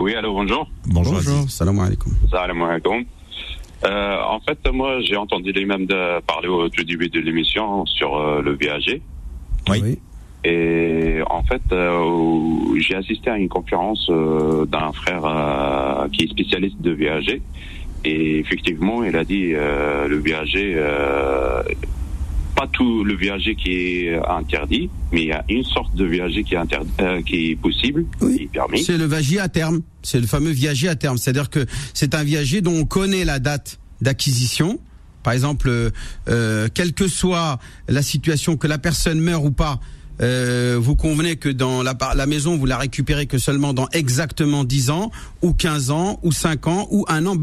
[0.00, 0.68] Oui, allô, bonjour.
[0.86, 1.50] Bonjour, bonjour.
[1.50, 2.12] Salam alaikum.
[2.30, 3.04] Salam alaikum.
[3.84, 5.86] Euh, en fait, moi, j'ai entendu l'imam
[6.26, 9.00] parler au tout début de l'émission sur euh, le VAG.
[9.68, 9.98] oui.
[10.44, 16.28] Et en fait, euh, j'ai assisté à une conférence euh, d'un frère euh, qui est
[16.28, 17.40] spécialiste de VAG.
[18.04, 20.76] Et effectivement, il a dit le VAG,
[22.56, 26.42] pas tout le VAG qui est interdit, mais il y a une sorte de VAG
[26.42, 26.90] qui est, interdit,
[27.24, 28.82] qui est possible, qui est permis.
[28.82, 29.82] C'est le VAG à terme.
[30.02, 31.16] C'est le fameux viager à terme.
[31.16, 34.80] C'est-à-dire que c'est un viager dont on connaît la date d'acquisition.
[35.22, 35.70] Par exemple,
[36.26, 39.78] quelle que soit la situation, que la personne meure ou pas,
[40.20, 44.64] euh, vous convenez que dans la, la maison, vous la récupérez que seulement dans exactement
[44.64, 47.36] 10 ans, ou 15 ans, ou 5 ans, ou un an.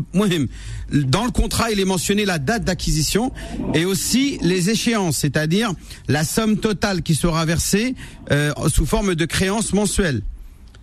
[0.92, 3.32] Dans le contrat, il est mentionné la date d'acquisition
[3.74, 5.72] et aussi les échéances, c'est-à-dire
[6.08, 7.96] la somme totale qui sera versée
[8.32, 10.22] euh, sous forme de créance mensuelle.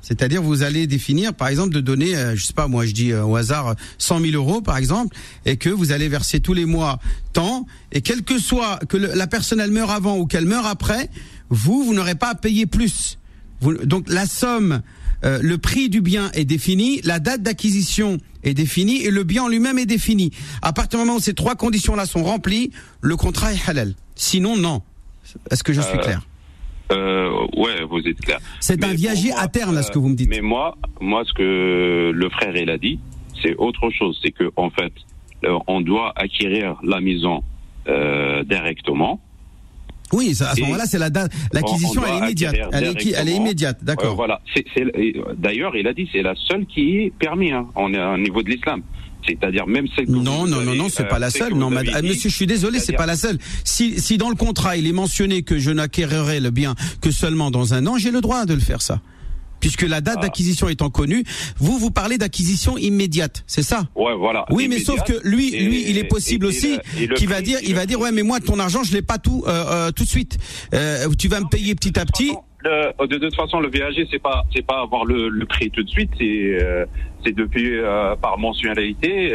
[0.03, 3.12] C'est-à-dire vous allez définir, par exemple, de donner, euh, je sais pas, moi je dis
[3.12, 7.01] au hasard 100 000 euros, par exemple, et que vous allez verser tous les mois
[7.33, 11.11] tant, et quel que soit que la personne elle meurt avant ou qu'elle meurt après,
[11.51, 13.19] vous, vous n'aurez pas à payer plus.
[13.63, 14.83] donc la somme,
[15.25, 19.45] euh, le prix du bien est défini, la date d'acquisition est définie et le bien
[19.45, 20.31] en lui-même est défini.
[20.63, 23.95] À partir du moment où ces trois conditions-là sont remplies, le contrat est halal.
[24.15, 24.83] Sinon, non.
[25.51, 26.21] Est-ce que je suis euh, clair
[26.93, 28.39] euh, ouais, vous êtes clair.
[28.61, 30.31] C'est un viager à terme, là, ce que vous me dites.
[30.31, 33.01] Mais moi, moi, ce que le frère il a dit,
[33.43, 34.17] c'est autre chose.
[34.23, 34.93] C'est que en fait,
[35.67, 37.43] on doit acquérir la maison
[38.49, 39.21] directement
[40.12, 41.33] oui, à ce moment-là, c'est la date.
[41.53, 42.57] L'acquisition, elle est immédiate.
[42.73, 44.14] Elle est, elle est immédiate, d'accord.
[44.14, 44.40] voilà.
[45.37, 47.53] D'ailleurs, il a dit, c'est la seule qui est permise.
[47.53, 47.69] Hein.
[47.75, 48.83] Au niveau de l'islam.
[49.27, 51.55] C'est-à-dire même celle que non, non, non, non, c'est pas la seule.
[51.55, 53.38] Non, monsieur, je suis désolé, c'est pas la seule.
[53.64, 57.51] Si, si dans le contrat il est mentionné que je n'acquérirai le bien que seulement
[57.51, 59.01] dans un an, j'ai le droit de le faire ça
[59.61, 60.23] puisque la date ah.
[60.23, 61.25] d'acquisition étant connue,
[61.59, 63.85] vous vous parlez d'acquisition immédiate, c'est ça?
[63.95, 64.45] Ouais, voilà.
[64.51, 66.79] Oui, mais sauf que lui, lui, il est possible aussi
[67.16, 69.45] qu'il va dire, il va dire, ouais, mais moi, ton argent, je l'ai pas tout
[69.47, 70.38] euh, euh, tout de suite.
[70.75, 72.33] Euh, tu vas me payer petit à petit.
[72.64, 75.88] de, toute façon, le VAG, c'est pas, c'est pas avoir le, le, prix tout de
[75.88, 76.87] suite, c'est,
[77.25, 77.79] c'est depuis
[78.21, 79.33] par mensualité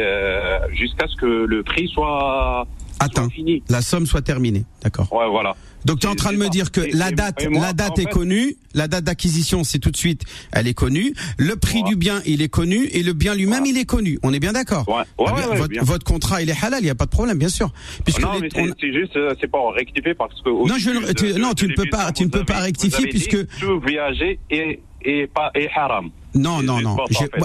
[0.72, 2.66] jusqu'à ce que le prix soit
[3.02, 3.28] atteint,
[3.68, 4.64] la somme soit terminée.
[4.82, 5.12] D'accord.
[5.12, 5.54] Ouais, voilà.
[5.84, 8.56] Donc tu es en train de me dire que la date, la date est connue,
[8.74, 12.40] la date d'acquisition c'est tout de suite, elle est connue, le prix du bien il
[12.40, 14.18] est connu et le bien lui-même il est connu.
[14.22, 14.88] On est bien d'accord.
[14.88, 15.02] Ouais.
[15.18, 17.48] Ouais, eh votre, votre, contrat il est halal, il y a pas de problème bien
[17.48, 17.72] sûr.
[18.04, 20.50] Puisque non, mais c'est juste, euh, c'est pas rectifier parce que.
[20.50, 23.46] Non, je, tu, non, tu ne peux pas, tu ne peux pas rectifier puisque.
[23.58, 26.10] Tout voyager est, est pas est haram.
[26.34, 26.96] Non, non, non.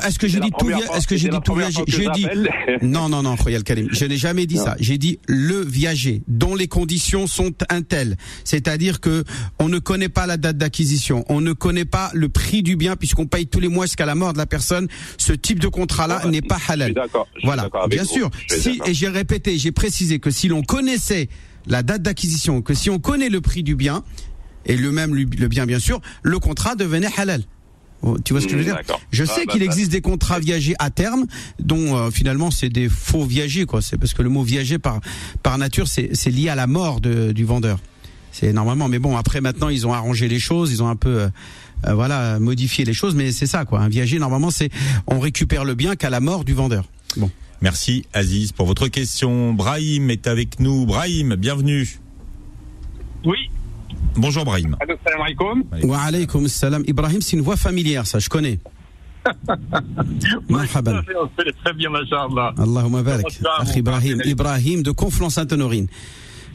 [0.05, 2.25] Est-ce que j'ai dit tout Est-ce que j'ai dit tout viager J'ai dit
[2.81, 3.89] non, non, non, Khoyal Karim.
[3.91, 4.75] Je n'ai jamais dit ça.
[4.79, 8.15] J'ai dit le viager dont les conditions sont un tel.
[8.43, 9.23] C'est-à-dire que
[9.59, 12.95] on ne connaît pas la date d'acquisition, on ne connaît pas le prix du bien
[12.95, 14.87] puisqu'on paye tous les mois jusqu'à la mort de la personne.
[15.17, 16.93] Ce type de contrat-là n'est pas halal.
[17.43, 17.69] Voilà.
[17.89, 18.29] Bien sûr.
[18.47, 21.27] Si et j'ai répété, j'ai précisé que si l'on connaissait
[21.67, 24.03] la date d'acquisition, que si on connaît le prix du bien
[24.67, 27.43] et le même le bien bien sûr, le contrat devenait halal.
[28.03, 28.77] Oh, tu vois ce que je veux dire
[29.11, 31.25] Je sais ah, qu'il bah, existe des contrats viagers à terme,
[31.59, 33.81] dont euh, finalement c'est des faux viagers, quoi.
[33.81, 34.99] C'est parce que le mot viager par
[35.41, 37.79] par nature, c'est lié à la mort de, du vendeur.
[38.31, 41.21] C'est normalement, mais bon, après maintenant ils ont arrangé les choses, ils ont un peu
[41.21, 41.29] euh,
[41.87, 43.79] euh, voilà modifié les choses, mais c'est ça, quoi.
[43.79, 44.69] Un viager normalement c'est
[45.07, 46.85] on récupère le bien qu'à la mort du vendeur.
[47.15, 47.31] Bon.
[47.61, 49.53] Merci Aziz pour votre question.
[49.53, 50.85] Brahim est avec nous.
[50.85, 51.99] Brahim, bienvenue.
[53.25, 53.49] Oui.
[54.17, 54.75] Bonjour Brahim.
[55.05, 55.63] Salam alaikum.
[55.83, 56.83] Wa alaikum salam.
[56.87, 58.59] Ibrahim, c'est une voix familière, ça, je connais.
[60.49, 61.01] Marhaban.
[61.63, 62.53] Très bien, machallah.
[62.57, 63.25] Allahumma barak.
[63.75, 64.21] Ibrahim.
[64.25, 65.87] Ibrahim de Conflans Sainte-Honorine.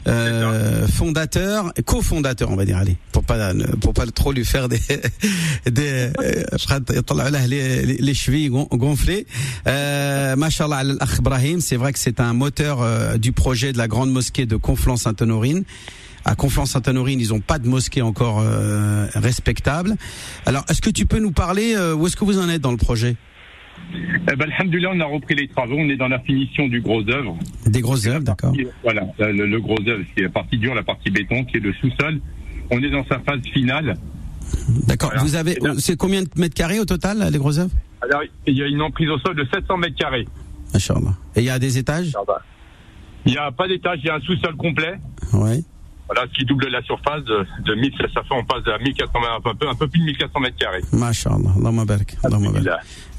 [0.05, 4.81] Euh, fondateur, cofondateur, on va dire, allez, pour pas pour pas trop lui faire des
[5.65, 9.25] des euh, les, les chevilles gonflées.
[9.65, 14.11] Euh, al Ibrahim, c'est vrai que c'est un moteur euh, du projet de la grande
[14.11, 15.63] mosquée de Conflans Sainte-Honorine
[16.25, 19.95] à Conflans-Sainte-Honorine, ils n'ont pas de mosquée encore euh, respectable.
[20.45, 22.71] Alors, est-ce que tu peux nous parler euh, où est-ce que vous en êtes dans
[22.71, 23.15] le projet?
[23.93, 25.75] Eh ben, Alhamdulillah, on a repris les travaux.
[25.77, 27.37] On est dans la finition du gros œuvre.
[27.65, 28.53] Des grosses œuvres, d'accord.
[28.83, 32.19] Voilà, le, gros œuvre, c'est la partie dure, la partie béton, qui est le sous-sol.
[32.71, 33.97] On est dans sa phase finale.
[34.87, 35.11] D'accord.
[35.17, 37.71] Vous avez, c'est combien de mètres carrés au total, les grosses œuvres?
[38.01, 40.27] Alors, il y a une emprise au sol de 700 mètres carrés.
[41.35, 42.13] Et il y a des étages?
[43.25, 44.95] Il n'y a pas d'étage, il y a un sous-sol complet.
[45.33, 45.63] Oui.
[46.13, 49.11] Voilà, ce qui double la surface de, de 1000, ça fait on passe à 1400,
[49.47, 50.81] un peu, un peu plus de 1400 mètres carrés.
[50.91, 52.17] Masha'Allah, Allahumma barak.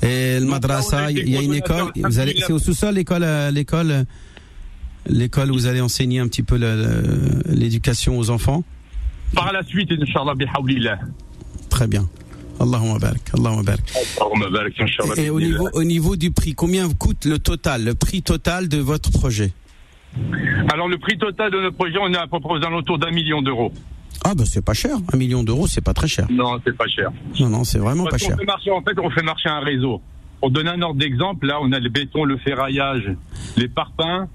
[0.02, 3.50] Et le madrasa, il y a une école, vous allez, c'est au sous-sol l'école, euh,
[3.50, 4.04] l'école, euh,
[5.07, 6.57] l'école où vous allez enseigner un petit peu
[7.48, 8.62] l'éducation aux enfants?
[9.35, 10.98] Par la suite, Inch'Allah, bihawlillah.
[11.70, 12.09] Très bien.
[12.61, 13.92] Allahumma barak, Allahumma barak.
[14.20, 18.22] Allahumma barak, Et au niveau, au niveau du prix, combien coûte le total, le prix
[18.22, 19.52] total de votre projet?
[20.72, 23.11] Alors le prix total de notre projet, on est à peu près aux alentours d'un
[23.11, 23.72] million d'euros.
[24.24, 26.27] Ah bah c'est pas cher, un million d'euros c'est pas très cher.
[26.31, 27.11] Non, c'est pas cher.
[27.40, 28.37] Non, non, c'est vraiment pas cher.
[28.38, 30.00] Fait marcher, en fait, on fait marcher un réseau.
[30.40, 33.12] Pour donner un ordre d'exemple, là on a le béton, le ferraillage,
[33.57, 34.29] les parpaings,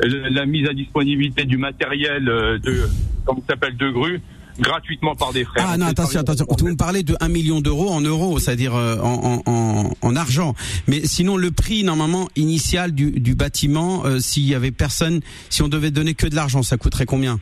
[0.00, 2.88] la mise à disponibilité du matériel euh, de,
[3.24, 4.20] comment s'appelle, de grue
[4.58, 5.66] gratuitement par des frères.
[5.68, 6.46] Ah non, attention, attention.
[6.48, 10.54] Vous me parlez de 1 million d'euros en euros, c'est-à-dire euh, en, en, en, argent.
[10.86, 15.62] Mais sinon, le prix normalement initial du, du bâtiment, euh, s'il y avait personne, si
[15.62, 17.38] on devait donner que de l'argent, ça coûterait combien?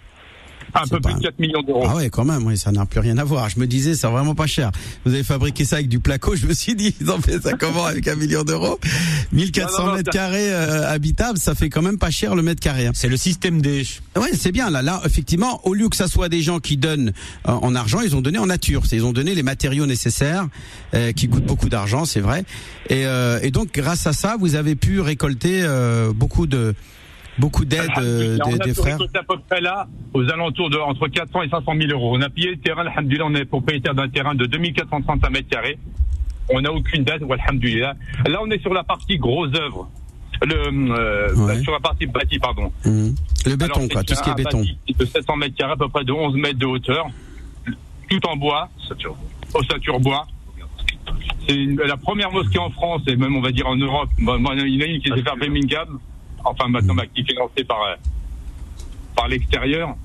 [0.75, 1.85] Un peu plus de 4 millions d'euros.
[1.89, 3.49] Ah ouais, quand même, oui, ça n'a plus rien à voir.
[3.49, 4.71] Je me disais, c'est vraiment pas cher.
[5.05, 7.53] Vous avez fabriqué ça avec du placo, je me suis dit, ils ont fait ça
[7.53, 8.79] comment avec un million d'euros?
[9.33, 12.87] 1400 mètres carrés euh, habitables, ça fait quand même pas cher le mètre carré.
[12.87, 12.93] Hein.
[12.95, 13.87] C'est le système des.
[14.17, 14.71] Ouais, c'est bien.
[14.71, 17.13] Là, là, effectivement, au lieu que ça soit des gens qui donnent
[17.49, 18.83] euh, en argent, ils ont donné en nature.
[18.93, 20.47] Ils ont donné les matériaux nécessaires,
[20.95, 22.45] euh, qui coûtent beaucoup d'argent, c'est vrai.
[22.91, 23.05] Et,
[23.43, 25.67] et, donc, grâce à ça, vous avez pu récolter
[26.15, 26.75] beaucoup de
[27.39, 28.99] beaucoup d'aide euh, des, des frères.
[29.01, 32.17] On à peu près là, aux alentours de entre 400 et 500 000 euros.
[32.17, 35.79] On a payé le terrain, alhamdulillah, on est propriétaire d'un terrain de 2435 mètres carrés.
[36.51, 37.95] On n'a aucune dette, alhamdulillah.
[38.27, 39.89] Là, on est sur la partie gros œuvre.
[40.43, 40.57] Le,
[40.93, 42.71] euh, sur la partie bâtie, pardon.
[42.85, 43.11] Mmh.
[43.47, 44.63] Le béton, quoi, tout ce qui est béton.
[44.99, 47.07] De 700 mètres carrés, à peu près de 11 mètres de hauteur,
[48.11, 48.69] tout en bois,
[49.55, 50.27] ossature bois.
[51.49, 54.09] C'est la première mosquée en France et même, on va dire, en Europe.
[54.19, 55.99] il y en a une qui s'est fait à Birmingham
[56.45, 57.97] enfin maintenant qui est financé par, euh,
[59.17, 59.97] par l'extérieur.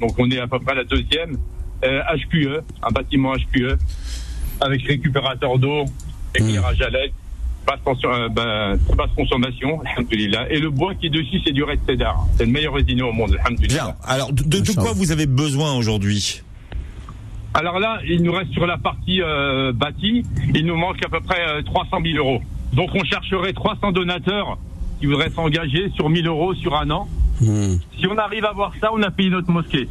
[0.00, 1.38] Donc on est à peu près la deuxième.
[1.82, 3.76] HQE, euh, un bâtiment HQE,
[4.60, 5.84] avec récupérateur d'eau,
[6.34, 7.12] éclairage à l'aide,
[7.66, 9.82] basse, euh, basse consommation,
[10.50, 12.26] Et le bois qui est dessus, c'est du red cedar.
[12.36, 13.36] C'est le meilleur résineux au monde,
[13.68, 13.94] Bien.
[14.04, 16.42] Alors, de, de, quoi vous avez besoin aujourd'hui?
[17.52, 19.20] Alors là, il nous reste sur la partie
[19.74, 22.40] bâtie, il nous manque à peu près 300 000 euros.
[22.72, 24.58] Donc on chercherait 300 donateurs
[25.04, 27.06] qui voudraient s'engager sur 1000 euros sur un an.
[27.40, 27.76] Hmm.
[27.98, 29.86] Si on arrive à voir ça, on a payé notre mosquée.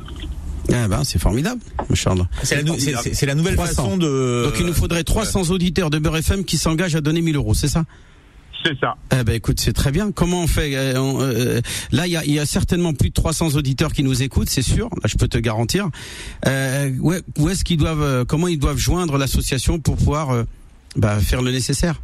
[0.70, 1.62] Eh ben, c'est formidable,
[1.94, 2.62] C'est la,
[3.28, 4.46] la, nouvelle façon de.
[4.46, 7.54] Donc il nous faudrait 300 auditeurs de Beurre FM qui s'engagent à donner 1000 euros,
[7.54, 7.84] c'est ça?
[8.66, 8.96] C'est ça.
[9.12, 10.12] Eh ben écoute, c'est très bien.
[10.14, 10.74] Comment on fait?
[10.74, 14.24] Euh, euh, Là, il y a, y a, certainement plus de 300 auditeurs qui nous
[14.24, 14.86] écoutent, c'est sûr.
[14.86, 15.90] Là, je peux te garantir.
[16.48, 16.90] Euh,
[17.38, 20.46] où est-ce qu'ils doivent, euh, comment ils doivent joindre l'association pour pouvoir
[20.96, 22.02] bah, faire le nécessaire?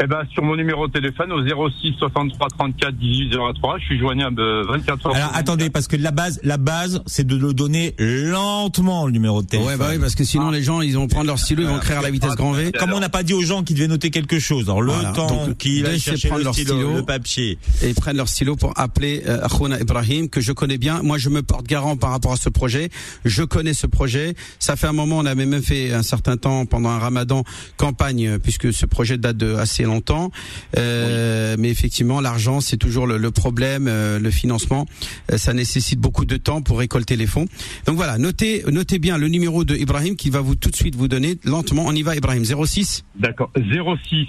[0.00, 3.98] Eh ben, sur mon numéro de téléphone au 06 63 34 18 03, je suis
[3.98, 5.14] joignable 24 heures.
[5.14, 9.42] Alors attendez, parce que la base, la base, c'est de le donner lentement le numéro
[9.42, 9.72] de téléphone.
[9.72, 11.76] Ouais, bah oui, parce que sinon les gens, ils vont prendre leur stylo, ils vont
[11.76, 12.72] écrire à la vitesse grand V.
[12.72, 15.48] Comme on n'a pas dit aux gens qu'ils devaient noter quelque chose, alors le temps
[15.58, 18.78] qu'ils aillent chercher prendre le leur stylo, le papier, et ils prennent leur stylo pour
[18.78, 19.46] appeler euh,
[19.80, 21.02] Ibrahim que je connais bien.
[21.02, 22.90] Moi, je me porte garant par rapport à ce projet.
[23.24, 24.34] Je connais ce projet.
[24.58, 27.44] Ça fait un moment, on avait même fait un certain temps pendant un Ramadan
[27.76, 30.30] campagne, puisque ce projet date de assez longtemps.
[30.76, 34.86] Euh, Mais effectivement, l'argent, c'est toujours le, le problème, euh, le financement.
[35.30, 37.46] Euh, ça nécessite beaucoup de temps pour récolter les fonds.
[37.86, 40.96] Donc voilà, notez, notez bien le numéro de Ibrahim qui va vous tout de suite
[40.96, 41.84] vous donner lentement.
[41.86, 42.44] On y va, Ibrahim.
[42.44, 43.04] 06.
[43.16, 43.50] D'accord.
[43.56, 44.28] 06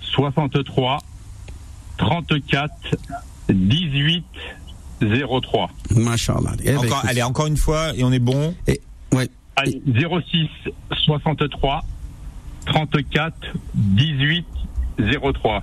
[0.00, 1.02] 63
[1.98, 2.72] 34
[3.48, 4.24] 18
[5.00, 5.70] 03.
[5.94, 6.52] Machallah.
[6.60, 8.54] Eh ben, encore, allez, encore une fois, et on est bon.
[8.66, 8.80] Et,
[9.12, 9.28] ouais.
[9.56, 10.48] Allez, 06
[11.04, 11.84] 63
[12.66, 13.34] 34
[13.74, 14.46] 18
[14.98, 15.62] 03.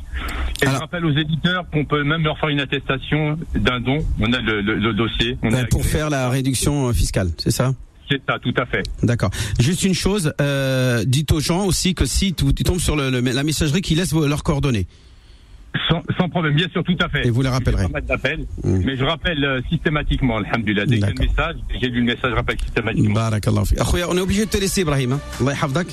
[0.61, 3.99] Et Alors, je rappelle aux éditeurs qu'on peut même leur faire une attestation d'un don.
[4.19, 5.37] On a le, le, le dossier.
[5.43, 7.73] On ben, pour faire la réduction euh, fiscale, c'est ça?
[8.09, 8.83] C'est ça, tout à fait.
[9.01, 9.29] D'accord.
[9.59, 13.43] Juste une chose, euh, dites aux gens aussi que si tu tombes sur le, la
[13.43, 14.87] messagerie, qu'ils laissent leurs coordonnées.
[15.89, 17.25] Sans, sans, problème, bien sûr, tout à fait.
[17.25, 17.87] Et vous les rappellerez.
[17.87, 18.81] Mmh.
[18.85, 20.85] Mais je rappelle euh, systématiquement, alhamdulillah.
[20.85, 23.13] Dès que j'ai le message, j'ai lu le message, je rappelle systématiquement.
[23.15, 23.63] Barakallah
[24.09, 25.13] on est obligé de te laisser, Ibrahim.
[25.13, 25.19] Hein.
[25.39, 25.83] Allah.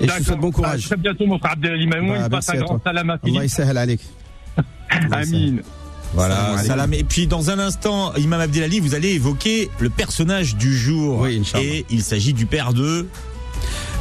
[0.00, 0.84] Et je te souhaite bon courage.
[0.84, 2.18] À très bientôt, mon frère Abdelali Mamoun.
[2.18, 3.36] Bah, passe un grand salam à Philippe.
[3.36, 4.00] Allah yisahel alik.
[5.12, 5.56] Amin.
[6.14, 6.94] Voilà, salam.
[6.94, 11.20] Et puis dans un instant, Imam Abdelali, vous allez évoquer le personnage du jour.
[11.20, 13.06] Oui, Et il s'agit du père de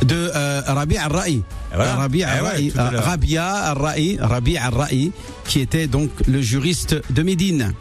[0.03, 1.43] de euh, Rabi al-Ra'i.
[1.73, 1.95] Voilà.
[1.95, 5.11] Rabi al-Ra'i, ah ouais, Rabia al-Ra'i, Rabi al-Ra'i,
[5.45, 7.73] qui était donc le juriste de Médine.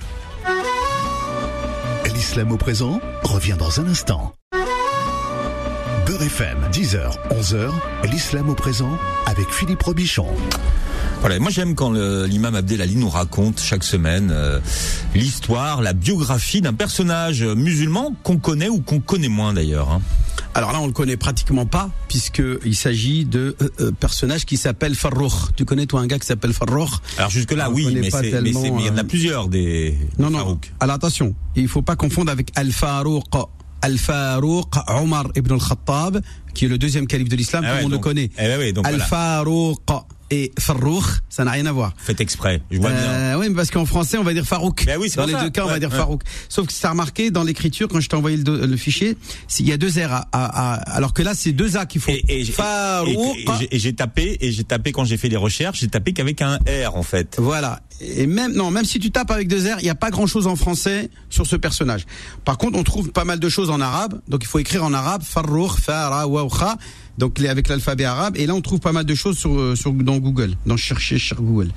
[2.15, 4.33] L'islam au présent revient dans un instant.
[6.23, 7.71] Beurre FM, 10h, 11h,
[8.11, 10.27] l'islam au présent avec Philippe Robichon.
[11.21, 14.61] Voilà, moi j'aime quand l'imam Abdelali nous raconte chaque semaine euh,
[15.15, 19.91] l'histoire, la biographie d'un personnage musulman qu'on connaît ou qu'on connaît moins d'ailleurs.
[19.91, 20.01] Hein.
[20.55, 24.95] Alors là, on le connaît pratiquement pas, puisqu'il s'agit de euh, euh, personnage qui s'appelle
[24.95, 25.33] Farrouk.
[25.57, 28.99] Tu connais toi un gars qui s'appelle Farrouk Alors jusque-là, oui, mais, il y en
[28.99, 30.61] a plusieurs des Non, non.
[30.79, 33.25] Alors attention, il faut pas confondre avec Al-Farouk.
[33.83, 36.21] Al-Farouk Omar ibn al-Khattab,
[36.55, 38.31] qui est le deuxième calife de l'islam, ah ouais, tout le monde le connaît.
[38.39, 39.81] Eh ben oui, Al-Farouk
[40.33, 41.93] et Farouk, ça n'a rien à voir.
[41.99, 43.39] Faites exprès, je vois euh, bien.
[43.39, 44.87] Oui, mais parce qu'en français, on va dire Farouk.
[44.87, 45.43] Ben oui, dans les ça.
[45.43, 45.97] deux cas, on va dire ouais.
[45.97, 46.23] Farouk.
[46.49, 49.19] Sauf que ça a remarqué dans l'écriture, quand je t'ai envoyé le, le, fichier,
[49.59, 52.01] il y a deux R, à, à, à, alors que là, c'est deux A qu'il
[52.01, 52.13] faut.
[52.13, 53.37] Et, et, Farouk.
[53.71, 56.57] Et, j'ai tapé, et j'ai tapé quand j'ai fait les recherches, j'ai tapé qu'avec un
[56.57, 57.37] R, en fait.
[57.39, 57.81] Voilà.
[58.03, 60.27] Et même, non, même si tu tapes avec deux R, il n'y a pas grand
[60.27, 62.07] chose en français sur ce personnage.
[62.45, 64.21] Par contre, on trouve pas mal de choses en arabe.
[64.29, 66.77] Donc, il faut écrire en arabe, Farouk, Fara, Wawkha.
[67.19, 68.37] Donc avec l'alphabet arabe.
[68.37, 71.41] Et là on trouve pas mal de choses sur, sur dans Google dans chercher sur
[71.41, 71.71] Google.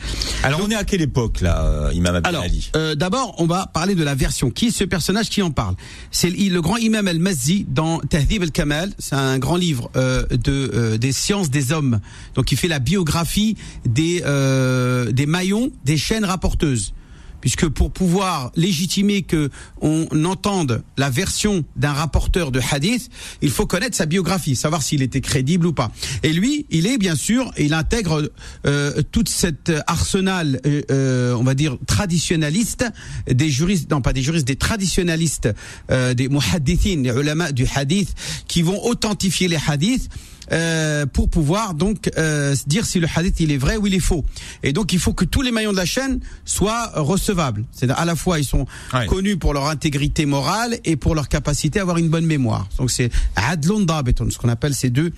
[0.43, 3.67] Alors donc, on est à quelle époque là Imam Abdel alors euh, d'abord on va
[3.67, 4.49] parler de la version.
[4.49, 5.75] Qui est ce personnage qui en parle?
[6.11, 8.93] C'est le, le, grand imam al-Mazzi dans Tahdhib al-Kamal.
[8.97, 11.99] C'est un grand livre euh, de euh, des sciences des hommes.
[12.35, 16.93] Donc il fait la biographie des euh, des maillons des chaînes rapporteuses
[17.41, 23.09] puisque pour pouvoir légitimer que on entende la version d'un rapporteur de hadith,
[23.43, 25.91] il faut connaître sa biographie, savoir s'il était crédible ou pas.
[26.23, 28.31] Et lui, il est bien sûr, il intègre
[28.65, 32.85] euh, toute cette arsenal, euh, on va dire traditionnaliste
[33.27, 35.49] des juristes, non pas des juristes, des traditionnalistes,
[35.91, 38.15] euh, des muhaddithin, les ulama du hadith,
[38.47, 40.09] qui vont authentifier les hadiths.
[40.51, 43.99] Euh, pour pouvoir donc euh, dire si le hadith il est vrai ou il est
[43.99, 44.23] faux.
[44.63, 47.65] Et donc il faut que tous les maillons de la chaîne soient recevables.
[47.71, 49.07] C'est à la fois ils sont ouais.
[49.07, 52.67] connus pour leur intégrité morale et pour leur capacité à avoir une bonne mémoire.
[52.77, 55.11] Donc c'est adlon dabeton, ce qu'on appelle ces deux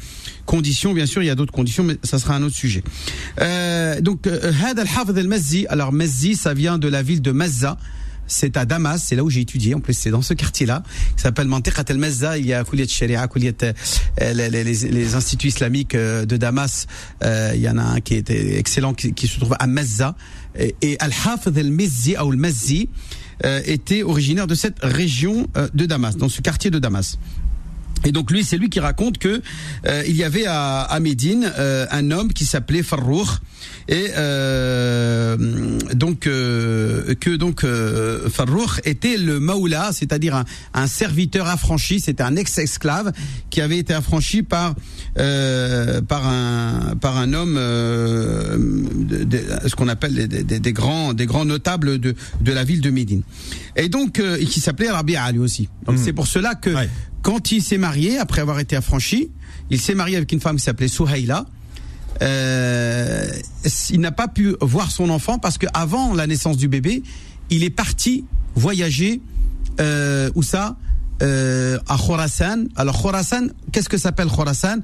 [0.45, 0.93] conditions.
[0.93, 2.83] Bien sûr il y a d'autres conditions, mais ça sera un autre sujet.
[3.41, 5.65] Euh, donc Had al-Hafid al-Mazzi.
[5.67, 7.77] Alors Mazzi ça vient de la ville de Mazza
[8.27, 9.73] c'est à Damas, c'est là où j'ai étudié.
[9.73, 10.83] En plus, c'est dans ce quartier-là,
[11.15, 12.37] qui s'appelle Mantiqat el Mazza.
[12.37, 13.53] Il y a Kouliyat Sharia, Kouliyat,
[14.21, 16.87] euh, les, instituts islamiques euh, de Damas.
[17.23, 20.15] Euh, il y en a un qui était excellent, qui, qui se trouve à Mazza.
[20.59, 22.89] Et, Al-Hafid el-Mizzi, ou al-Mazzi,
[23.65, 27.19] était originaire de cette région de Damas, dans ce quartier de Damas.
[28.05, 29.41] Et donc lui, c'est lui qui raconte que
[29.85, 33.27] euh, il y avait à, à Médine euh, un homme qui s'appelait Farrouk
[33.89, 35.37] et euh,
[35.93, 42.35] donc que donc euh, Farrouk était le maoula, c'est-à-dire un, un, serviteur affranchi, c'était un
[42.35, 43.13] ex-esclave
[43.49, 44.75] qui avait été affranchi par
[45.15, 47.55] par un par un homme
[49.65, 53.23] ce qu'on appelle des, grands, des grands notables de, de la ville de Médine.
[53.75, 55.69] Et donc, qui s'appelait Rabia lui aussi.
[55.85, 56.01] Donc hmm.
[56.03, 56.69] c'est pour cela que
[57.21, 59.31] quand il s'est marié, après avoir été affranchi,
[59.69, 61.45] il s'est marié avec une femme qui s'appelait Souhaïla.
[62.21, 63.29] Euh,
[63.89, 67.03] il n'a pas pu voir son enfant parce que avant la naissance du bébé,
[67.49, 68.25] il est parti
[68.55, 69.21] voyager
[69.79, 70.77] euh, où ça
[71.21, 72.65] euh, à Khorasan.
[72.75, 74.77] Alors Khorasan, qu'est-ce que s'appelle Khorasan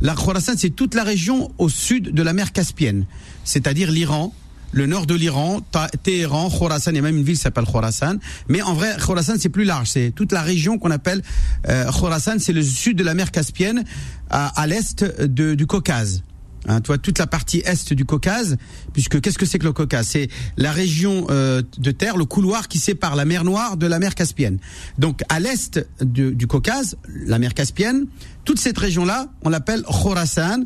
[0.00, 3.06] La Khorasan, c'est toute la région au sud de la mer Caspienne,
[3.44, 4.32] c'est-à-dire l'Iran,
[4.72, 5.60] le nord de l'Iran,
[6.02, 8.16] Téhéran, Khorasan, il y a même une ville qui s'appelle Khorasan.
[8.48, 9.88] Mais en vrai, Khorasan, c'est plus large.
[9.88, 11.22] C'est toute la région qu'on appelle
[11.68, 13.84] euh, Khorasan, c'est le sud de la mer Caspienne,
[14.30, 16.22] à, à l'est du Caucase.
[16.66, 18.56] Hein, tu vois, toute la partie est du Caucase,
[18.92, 20.08] puisque qu'est-ce que c'est que le Caucase?
[20.08, 23.98] C'est la région euh, de terre, le couloir qui sépare la mer Noire de la
[23.98, 24.58] mer Caspienne.
[24.98, 26.96] Donc à l'est du Caucase,
[27.26, 28.06] la mer Caspienne,
[28.44, 30.64] toute cette région-là, on l'appelle Khorasan,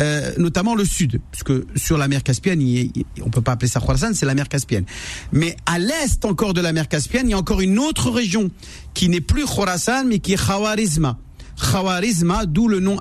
[0.00, 2.90] euh, notamment le sud, puisque sur la mer Caspienne, il,
[3.22, 4.84] on peut pas appeler ça Khorasan, c'est la mer Caspienne.
[5.32, 8.50] Mais à l'est encore de la mer Caspienne, il y a encore une autre région
[8.92, 11.18] qui n'est plus Khorasan, mais qui est Khawarizma.
[11.72, 12.96] Khawarizma, d'où le nom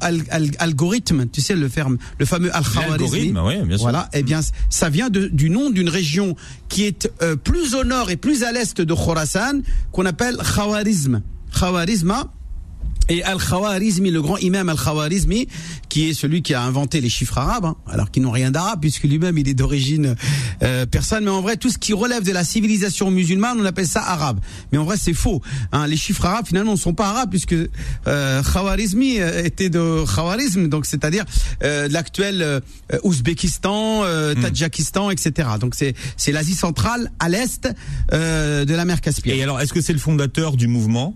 [0.59, 3.33] algorithme, tu sais le, ferme, le fameux al-Khawarizmi.
[3.39, 3.83] Oui, bien sûr.
[3.83, 6.35] Voilà, eh bien ça vient de, du nom d'une région
[6.69, 11.21] qui est euh, plus au nord et plus à l'est de Khorasan, qu'on appelle Khawarizm.
[11.59, 12.31] Khawarizma,
[13.09, 15.47] et Al-Khawarizmi, le grand imam Al-Khawarizmi,
[15.89, 18.79] qui est celui qui a inventé les chiffres arabes, hein, alors qu'ils n'ont rien d'arabe,
[18.81, 20.15] puisque lui-même il est d'origine
[20.63, 23.87] euh, persane, mais en vrai, tout ce qui relève de la civilisation musulmane, on appelle
[23.87, 24.39] ça arabe.
[24.71, 25.41] Mais en vrai, c'est faux.
[25.71, 25.87] Hein.
[25.87, 27.55] Les chiffres arabes, finalement, ne sont pas arabes, puisque
[28.07, 31.25] euh, Khawarizmi euh, était de Khawarizm, donc c'est-à-dire
[31.63, 32.59] euh, l'actuel euh,
[33.03, 34.41] Ouzbékistan, euh, hmm.
[34.41, 35.49] Tadjikistan, etc.
[35.59, 37.67] Donc c'est c'est l'Asie centrale à l'est
[38.11, 39.37] de la mer Caspienne.
[39.37, 41.15] Et alors, est-ce que c'est le fondateur du mouvement?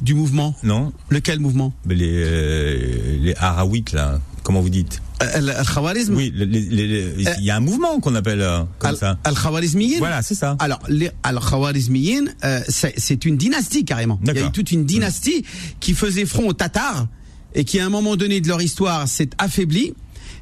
[0.00, 0.92] Du mouvement Non.
[1.10, 7.56] Lequel mouvement Les euh, les Arawites là, comment vous dites Al-Khawarizm Oui, il y a
[7.56, 9.18] un mouvement qu'on appelle euh, comme ça.
[9.24, 10.56] Al-Khawarizmiyin Voilà, c'est ça.
[10.60, 14.20] Alors, les Al-Khawarizmiyin, euh, c'est une dynastie carrément.
[14.22, 15.44] Il y a eu toute une dynastie
[15.80, 17.08] qui faisait front aux Tatars
[17.54, 19.94] et qui à un moment donné de leur histoire s'est affaiblie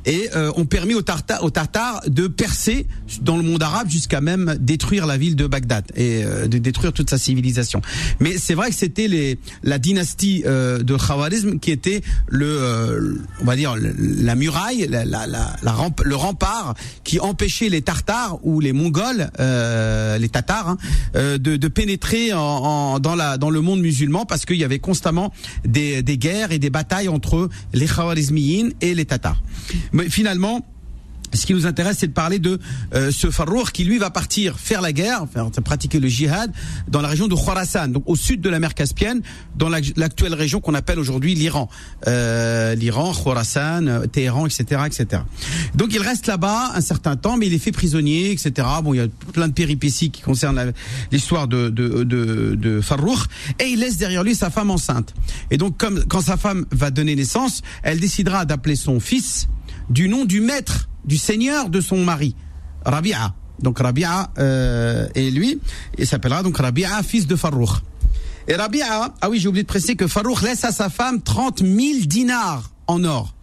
[0.04, 2.86] et euh, ont permis aux Tartars, aux Tartares de percer
[3.22, 6.92] dans le monde arabe jusqu'à même détruire la ville de Bagdad et euh, de détruire
[6.92, 7.82] toute sa civilisation.
[8.20, 13.14] Mais c'est vrai que c'était les la dynastie euh, de Khawarizm qui était le euh,
[13.40, 16.74] on va dire la muraille, la, la, la, la le rempart
[17.04, 20.78] qui empêchait les Tartares ou les Mongols, les Tatars, hein,
[21.14, 24.78] de, de, pénétrer en, en, dans la dans le monde musulman parce qu'il y avait
[24.78, 25.32] constamment
[25.64, 29.40] des, des guerres et des batailles entre les Khawarizmiyin et les Tatars.
[29.92, 30.64] Mais finalement,
[31.32, 32.58] ce qui nous intéresse, c'est de parler de
[32.94, 36.52] euh, ce Farouk qui lui va partir faire la guerre, enfin, pratiquer le djihad
[36.88, 39.22] dans la région de Khorasan, donc au sud de la mer Caspienne,
[39.56, 41.68] dans l'actuelle région qu'on appelle aujourd'hui l'Iran,
[42.06, 45.22] euh, l'Iran, Khorasan, euh, Téhéran, etc., etc.
[45.74, 48.66] Donc il reste là-bas un certain temps, mais il est fait prisonnier, etc.
[48.82, 50.72] Bon, il y a plein de péripéties qui concernent
[51.12, 53.18] l'histoire de, de, de, de Farouk,
[53.60, 55.14] et il laisse derrière lui sa femme enceinte.
[55.50, 59.48] Et donc, comme quand sa femme va donner naissance, elle décidera d'appeler son fils
[59.90, 62.34] du nom du maître, du seigneur de son mari,
[62.84, 63.34] Rabia.
[63.60, 65.58] Donc Rabia euh, et lui,
[65.98, 67.70] il s'appellera donc Rabia, fils de Farouk.
[68.48, 71.60] Et Rabia, ah oui, j'ai oublié de préciser que Farouk laisse à sa femme 30
[71.60, 71.76] 000
[72.06, 73.36] dinars en or.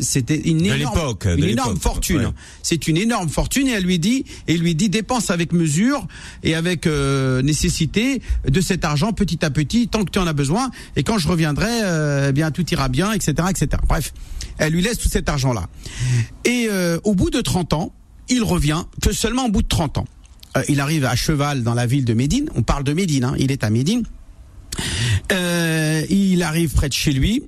[0.00, 2.32] C'était une énorme, une énorme fortune.
[2.62, 6.06] C'est une énorme fortune et elle lui dit, et lui dit dépense avec mesure
[6.42, 10.32] et avec euh, nécessité de cet argent petit à petit tant que tu en as
[10.32, 13.68] besoin et quand je reviendrai, euh, eh bien tout ira bien, etc., etc.
[13.86, 14.14] Bref,
[14.58, 15.66] elle lui laisse tout cet argent là.
[16.44, 17.92] Et euh, au bout de 30 ans,
[18.28, 20.06] il revient que seulement au bout de 30 ans.
[20.68, 22.48] il arrive à cheval dans la ville de Médine.
[22.54, 24.04] On parle de Médine, hein, il est à Médine.
[25.30, 27.42] il arrive près de chez lui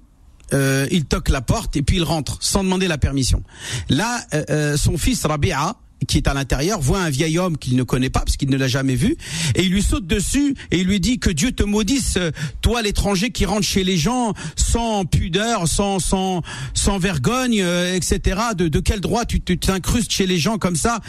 [0.54, 3.42] euh, il toque la porte et puis il rentre sans demander la permission.
[3.88, 5.76] Là, euh, euh, son fils Rabia,
[6.06, 8.56] qui est à l'intérieur, voit un vieil homme qu'il ne connaît pas parce qu'il ne
[8.56, 9.16] l'a jamais vu
[9.54, 12.18] et il lui saute dessus et il lui dit que Dieu te maudisse
[12.60, 16.42] toi l'étranger qui rentre chez les gens sans pudeur, sans sans
[16.74, 18.40] sans vergogne, etc.
[18.56, 21.00] De, de quel droit tu t'incrustes chez les gens comme ça?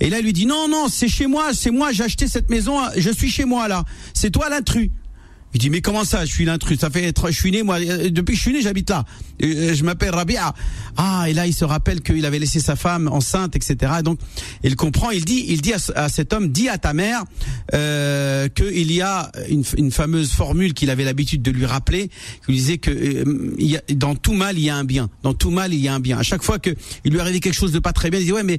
[0.00, 2.50] Et là il lui dit non non c'est chez moi, c'est moi j'ai acheté cette
[2.50, 3.84] maison, je suis chez moi là,
[4.14, 4.90] c'est toi l'intrus.
[5.54, 6.78] Il dit mais comment ça je suis l'intrus?
[6.78, 9.04] Ça fait je suis né moi euh, depuis que je suis né j'habite là.
[9.42, 10.54] Euh, je m'appelle Rabia.
[10.96, 14.18] Ah et là il se rappelle qu'il avait laissé sa femme enceinte etc donc
[14.62, 17.24] il comprend il dit il dit à, cet homme dis à ta mère
[17.74, 22.10] euh, qu'il y a une, une fameuse formule qu'il avait l'habitude de lui rappeler
[22.46, 25.10] qui disait que euh, il y a, dans tout mal il y a un bien.
[25.22, 26.18] Dans tout mal il y a un bien.
[26.18, 26.70] À chaque fois que
[27.04, 28.58] il lui arrivait quelque chose de pas très bien il dit ouais mais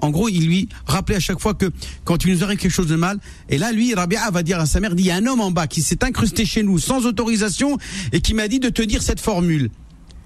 [0.00, 1.70] en gros il lui rappeler à chaque fois que
[2.04, 3.18] quand tu nous arrive quelque chose de mal,
[3.48, 5.50] et là, lui, Rabia va dire à sa mère, il y a un homme en
[5.50, 7.78] bas qui s'est incrusté chez nous sans autorisation
[8.12, 9.70] et qui m'a dit de te dire cette formule.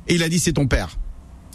[0.09, 0.98] Et il a dit, c'est ton père.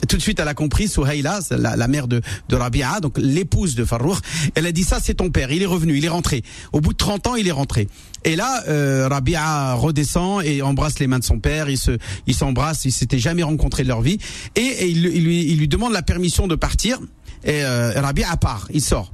[0.08, 2.22] Tout de suite, elle a compris, Souhaïla, la, la mère de,
[2.52, 4.18] Rabia, donc l'épouse de Farouk,
[4.54, 5.52] elle a dit ça, c'est ton père.
[5.52, 6.44] Il est revenu, il est rentré.
[6.74, 7.88] Au bout de 30 ans, il est rentré.
[8.24, 11.70] Et là, euh, Rabia redescend et embrasse les mains de son père.
[11.70, 12.86] Ils se, ils s'embrassent.
[12.86, 14.20] Ils s'étaient jamais rencontrés de leur vie.
[14.56, 17.00] Et, il, il lui demande la permission de partir.
[17.46, 19.12] Et euh, Rabia part, il sort.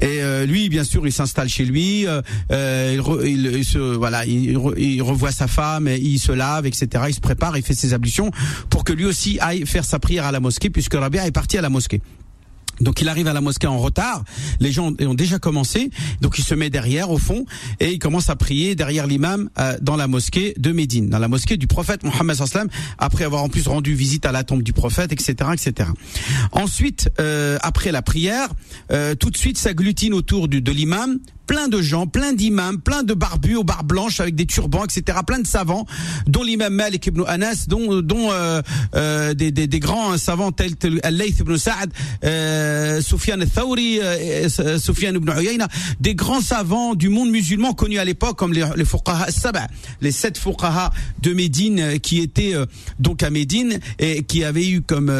[0.00, 2.06] Et euh, lui, bien sûr, il s'installe chez lui.
[2.06, 2.22] Euh,
[3.24, 7.04] il, se, voilà, il, il, revoit sa femme, il se lave, etc.
[7.08, 8.30] Il se prépare, il fait ses ablutions
[8.70, 11.58] pour que lui aussi aille faire sa prière à la mosquée, puisque Rabia est parti
[11.58, 12.00] à la mosquée.
[12.80, 14.24] Donc il arrive à la mosquée en retard,
[14.60, 17.44] les gens ont déjà commencé, donc il se met derrière au fond
[17.80, 21.28] et il commence à prier derrière l'imam euh, dans la mosquée de Médine, dans la
[21.28, 22.68] mosquée du prophète Mohammed sallam
[22.98, 25.90] après avoir en plus rendu visite à la tombe du prophète, etc., etc.
[26.52, 28.48] Ensuite, euh, après la prière,
[28.90, 33.02] euh, tout de suite s'agglutine autour du, de l'imam plein de gens, plein d'imams, plein
[33.02, 35.18] de barbus aux barbes blanches avec des turbans, etc.
[35.26, 35.86] Plein de savants,
[36.26, 38.62] dont l'imam Malik ibn Anas, dont, euh,
[38.94, 41.92] euh, des, des, des, grands savants tels que Al-Layth ibn Sa'ad,
[42.24, 45.68] euh, Sufyan al-Thawri, euh, euh, ibn Uyayna,
[46.00, 49.66] des grands savants du monde musulman connus à l'époque comme les, les fuqaha Saba,
[50.00, 50.90] les sept fuqaha
[51.22, 52.54] de Médine euh, qui étaient
[52.98, 55.12] donc à Médine et qui avaient eu comme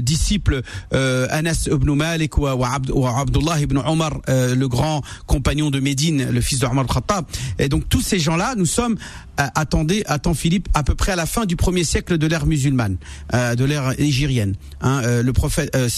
[0.00, 6.40] disciples Anas ibn Malik ou, ou Abdullah ibn Omar, le grand compagnon de Médine, le
[6.40, 7.24] fils de Omar Khattab.
[7.58, 8.96] Et donc tous ces gens-là, nous sommes
[9.40, 12.46] euh, attendez, attends Philippe, à peu près à la fin du premier siècle de l'ère
[12.46, 12.96] musulmane,
[13.34, 14.54] euh, de l'ère égirienne.
[14.80, 15.88] Hein, euh, le prophète euh,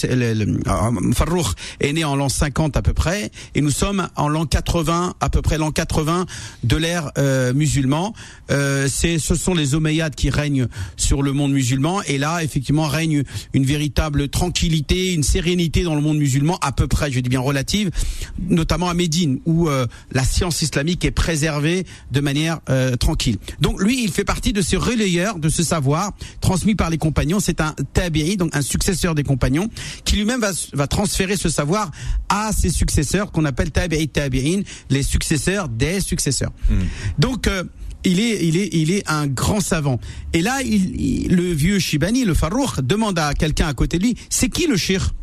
[1.13, 1.47] Farouk
[1.79, 5.29] est né en l'an 50 à peu près, et nous sommes en l'an 80, à
[5.29, 6.25] peu près l'an 80
[6.63, 7.11] de l'ère
[7.53, 8.13] musulman.
[8.49, 13.23] c'est, ce sont les Omeyyades qui règnent sur le monde musulman, et là effectivement règne
[13.53, 17.39] une véritable tranquillité, une sérénité dans le monde musulman, à peu près, je dis bien
[17.39, 17.91] relative,
[18.49, 19.69] notamment à Médine, où
[20.11, 22.59] la science islamique est préservée de manière
[22.99, 23.26] tranquille.
[23.59, 26.11] Donc lui, il fait partie de ces relayeurs de ce savoir
[26.41, 27.39] transmis par les compagnons.
[27.39, 29.69] C'est un tabi'i, donc un successeur des compagnons,
[30.05, 31.91] qui lui-même va, va transférer ce savoir
[32.29, 36.51] à ses successeurs qu'on appelle tabi'i tabi'in, les successeurs des successeurs.
[36.69, 36.83] Hmm.
[37.17, 37.63] Donc euh,
[38.03, 39.99] il est, il est, il est un grand savant.
[40.33, 44.15] Et là, il, le vieux Shibani, le Farouk, demande à quelqu'un à côté de lui,
[44.29, 45.13] c'est qui le shir?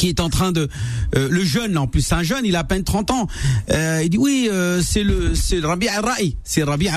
[0.00, 0.66] Qui est en train de
[1.14, 3.26] euh, le jeune en plus c'est un jeune il a à peine 30 ans.
[3.70, 6.88] Euh, il dit oui euh, c'est le c'est Rabi Ar-Ra'i c'est Rabi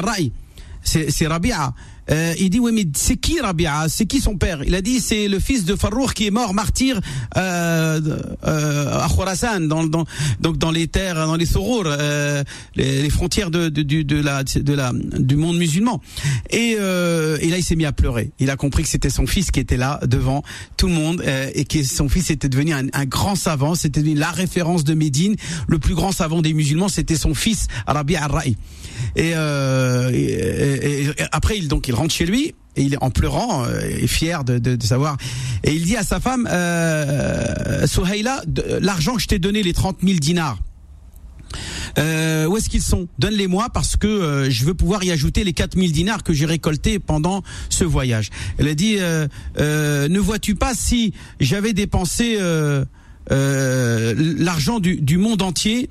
[0.83, 1.73] c'est c'est Rabi'a
[2.11, 3.85] euh, il dit oui mais c'est qui Rabia?
[3.87, 4.63] C'est qui son père?
[4.65, 6.99] Il a dit c'est le fils de Farouk qui est mort martyr
[7.37, 8.01] euh,
[8.45, 10.05] euh, à Khorasan dans, dans
[10.39, 12.43] donc dans les terres dans les Sorour euh,
[12.75, 16.01] les, les, frontières de, de, de, la de la du monde musulman.
[16.49, 18.31] Et, euh, et là il s'est mis à pleurer.
[18.39, 20.43] Il a compris que c'était son fils qui était là devant
[20.77, 24.01] tout le monde euh, et que son fils était devenu un, un grand savant, c'était
[24.01, 25.35] la référence de Médine,
[25.67, 28.57] le plus grand savant des musulmans, c'était son fils Rabia Ar-Ra'i.
[29.15, 33.81] Et, et, et, après il donc rentre chez lui et il est en pleurant euh,
[33.81, 35.17] et fier de, savoir.
[35.63, 37.85] Et il dit à sa femme, euh,
[38.81, 40.59] l'argent que je t'ai donné, les 30 000 dinars,
[41.99, 43.07] euh, où est-ce qu'ils sont?
[43.19, 46.97] Donne-les-moi parce que euh, je veux pouvoir y ajouter les 4000 dinars que j'ai récoltés
[46.97, 48.29] pendant ce voyage.
[48.57, 52.39] Elle a dit, ne vois-tu pas si j'avais dépensé
[53.29, 55.89] l'argent du, monde entier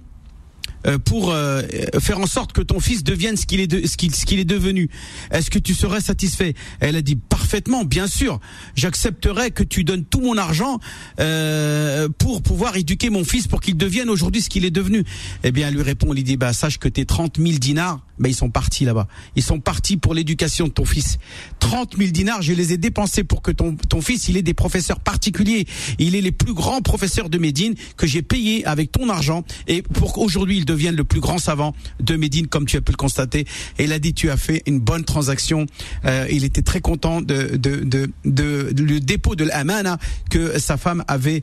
[1.04, 1.62] pour euh,
[2.00, 4.90] faire en sorte que ton fils devienne ce qu'il est, de, ce qu'il, est devenu.
[5.30, 6.54] Est-ce que tu serais satisfait?
[6.80, 8.40] Elle a dit parfaitement, bien sûr.
[8.74, 10.80] J'accepterais que tu donnes tout mon argent
[11.20, 15.04] euh, pour pouvoir éduquer mon fils pour qu'il devienne aujourd'hui ce qu'il est devenu.
[15.44, 18.34] Eh bien, elle lui répond, dit bah sache que tes 30 000 dinars, bah ils
[18.34, 19.08] sont partis là-bas.
[19.36, 21.18] Ils sont partis pour l'éducation de ton fils.
[21.58, 24.54] 30 000 dinars, je les ai dépensés pour que ton ton fils, il ait des
[24.54, 25.66] professeurs particuliers.
[25.98, 29.82] Il est les plus grands professeurs de Médine que j'ai payés avec ton argent et
[29.82, 32.96] pour qu'aujourd'hui il devienne le plus grand savant de Médine, comme tu as pu le
[32.96, 33.46] constater.
[33.78, 35.66] Et il a dit, tu as fait une bonne transaction.
[36.04, 39.98] Euh, il était très content de, de, de, de, de le dépôt de l'amana
[40.30, 41.42] que sa femme avait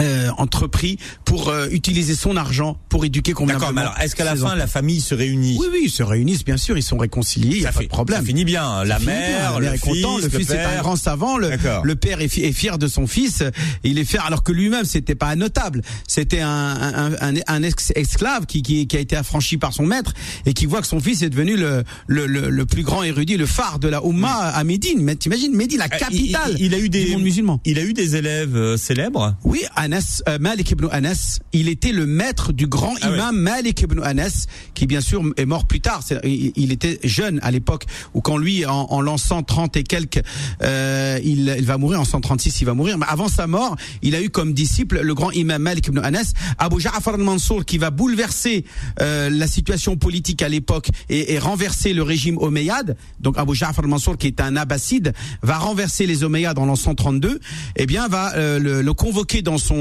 [0.00, 3.72] euh, entrepris pour euh, utiliser son argent pour éduquer convenablement.
[3.72, 5.56] D'accord, mais alors est-ce qu'à la fin la famille se réunit?
[5.58, 7.88] Oui, oui, ils se réunissent bien sûr, ils sont réconciliés, il y a pas de
[7.88, 8.20] problème.
[8.20, 11.38] Ça finit bien, la mère, le, est fils, content, le, fils est un grand savant,
[11.38, 11.50] le,
[11.82, 13.42] le père est, est, fier de son fils,
[13.84, 17.62] il est fier alors que lui-même c'était pas un notable, c'était un, un, un, un
[17.62, 20.12] esclave qui, qui, qui, a été affranchi par son maître
[20.46, 23.78] et qui voit que son fils est devenu le, le, plus grand érudit, le phare
[23.78, 25.00] de la Oumma à Médine.
[25.00, 27.60] Mais t'imagines Médine, la capitale il, il, a eu des, du monde musulman.
[27.64, 29.36] Il a eu des élèves euh, célèbres?
[29.44, 33.34] Oui, à Anas, euh, Malik ibn Anas, il était le maître du grand ah imam
[33.34, 36.02] Malik ibn Anas, qui bien sûr est mort plus tard.
[36.24, 40.20] il, était jeune à l'époque où quand lui, en, lançant 30 et quelques,
[40.62, 42.98] euh, il, il, va mourir en 136, il va mourir.
[42.98, 46.34] Mais avant sa mort, il a eu comme disciple le grand imam Malik ibn Anas,
[46.58, 48.66] Abu Ja'far al-Mansour, qui va bouleverser
[49.00, 52.98] euh, la situation politique à l'époque et, et, renverser le régime omeyyade.
[53.20, 57.40] Donc Abu Ja'far al-Mansour, qui est un abbasside, va renverser les omeyyades en l'an 132.
[57.76, 59.77] Eh bien, va euh, le, le, convoquer dans son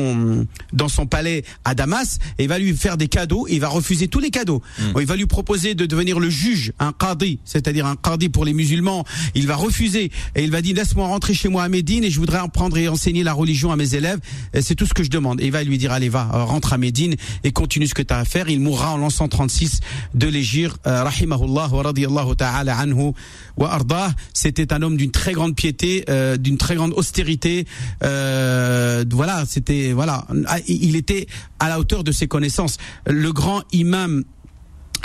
[0.73, 3.47] dans son palais à Damas et va lui faire des cadeaux.
[3.49, 4.61] il va refuser tous les cadeaux.
[4.79, 4.99] Hmm.
[4.99, 8.53] Il va lui proposer de devenir le juge, un qadi, c'est-à-dire un qadi pour les
[8.53, 9.05] musulmans.
[9.35, 12.19] Il va refuser et il va dire laisse-moi rentrer chez moi à Médine et je
[12.19, 14.19] voudrais apprendre et enseigner la religion à mes élèves.
[14.59, 15.41] C'est tout ce que je demande.
[15.41, 18.13] Et il va lui dire allez va, rentre à Médine et continue ce que tu
[18.13, 18.49] as à faire.
[18.49, 19.79] Il mourra en l'an 136
[20.13, 23.13] de l'Égir, euh, rahimahullah wa radiyallahu ta'ala anhu
[23.57, 24.11] wa ardah.
[24.33, 27.65] C'était un homme d'une très grande piété, euh, d'une très grande austérité.
[28.03, 31.27] Euh, voilà, c'était voilà, ah, il était
[31.59, 32.77] à la hauteur de ses connaissances.
[33.05, 34.23] Le grand imam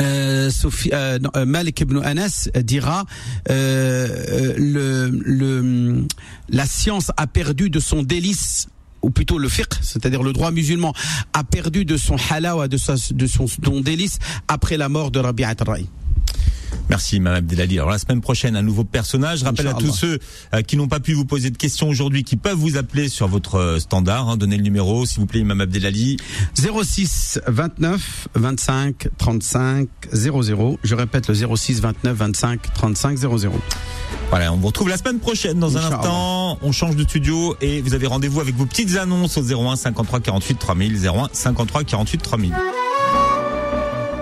[0.00, 0.50] euh,
[0.92, 3.04] euh, euh, Malik ibn Anas dira
[3.46, 4.06] la
[6.66, 8.68] science a perdu de son délice
[9.02, 10.94] ou plutôt le fiqh, c'est-à-dire le droit musulman,
[11.32, 15.88] a perdu de son halawa, de, son délice après la mort de Rabi'at al-Ra'i.
[16.88, 17.78] Merci, Mme Abdelali.
[17.78, 19.40] Alors la semaine prochaine, un nouveau personnage.
[19.40, 20.18] Je rappelle à tous ceux
[20.54, 23.28] euh, qui n'ont pas pu vous poser de questions aujourd'hui, qui peuvent vous appeler sur
[23.28, 24.28] votre euh, standard.
[24.28, 24.36] Hein.
[24.36, 26.16] Donnez le numéro, s'il vous plaît, Mme Abdelali.
[26.54, 30.78] 06 29 25 35 00.
[30.82, 33.52] Je répète le 06 29 25 35 00.
[34.30, 36.58] Voilà, on vous retrouve la semaine prochaine dans un instant.
[36.62, 40.20] On change de studio et vous avez rendez-vous avec vos petites annonces au 01 53
[40.20, 42.54] 48 3000 01 53 48 3000.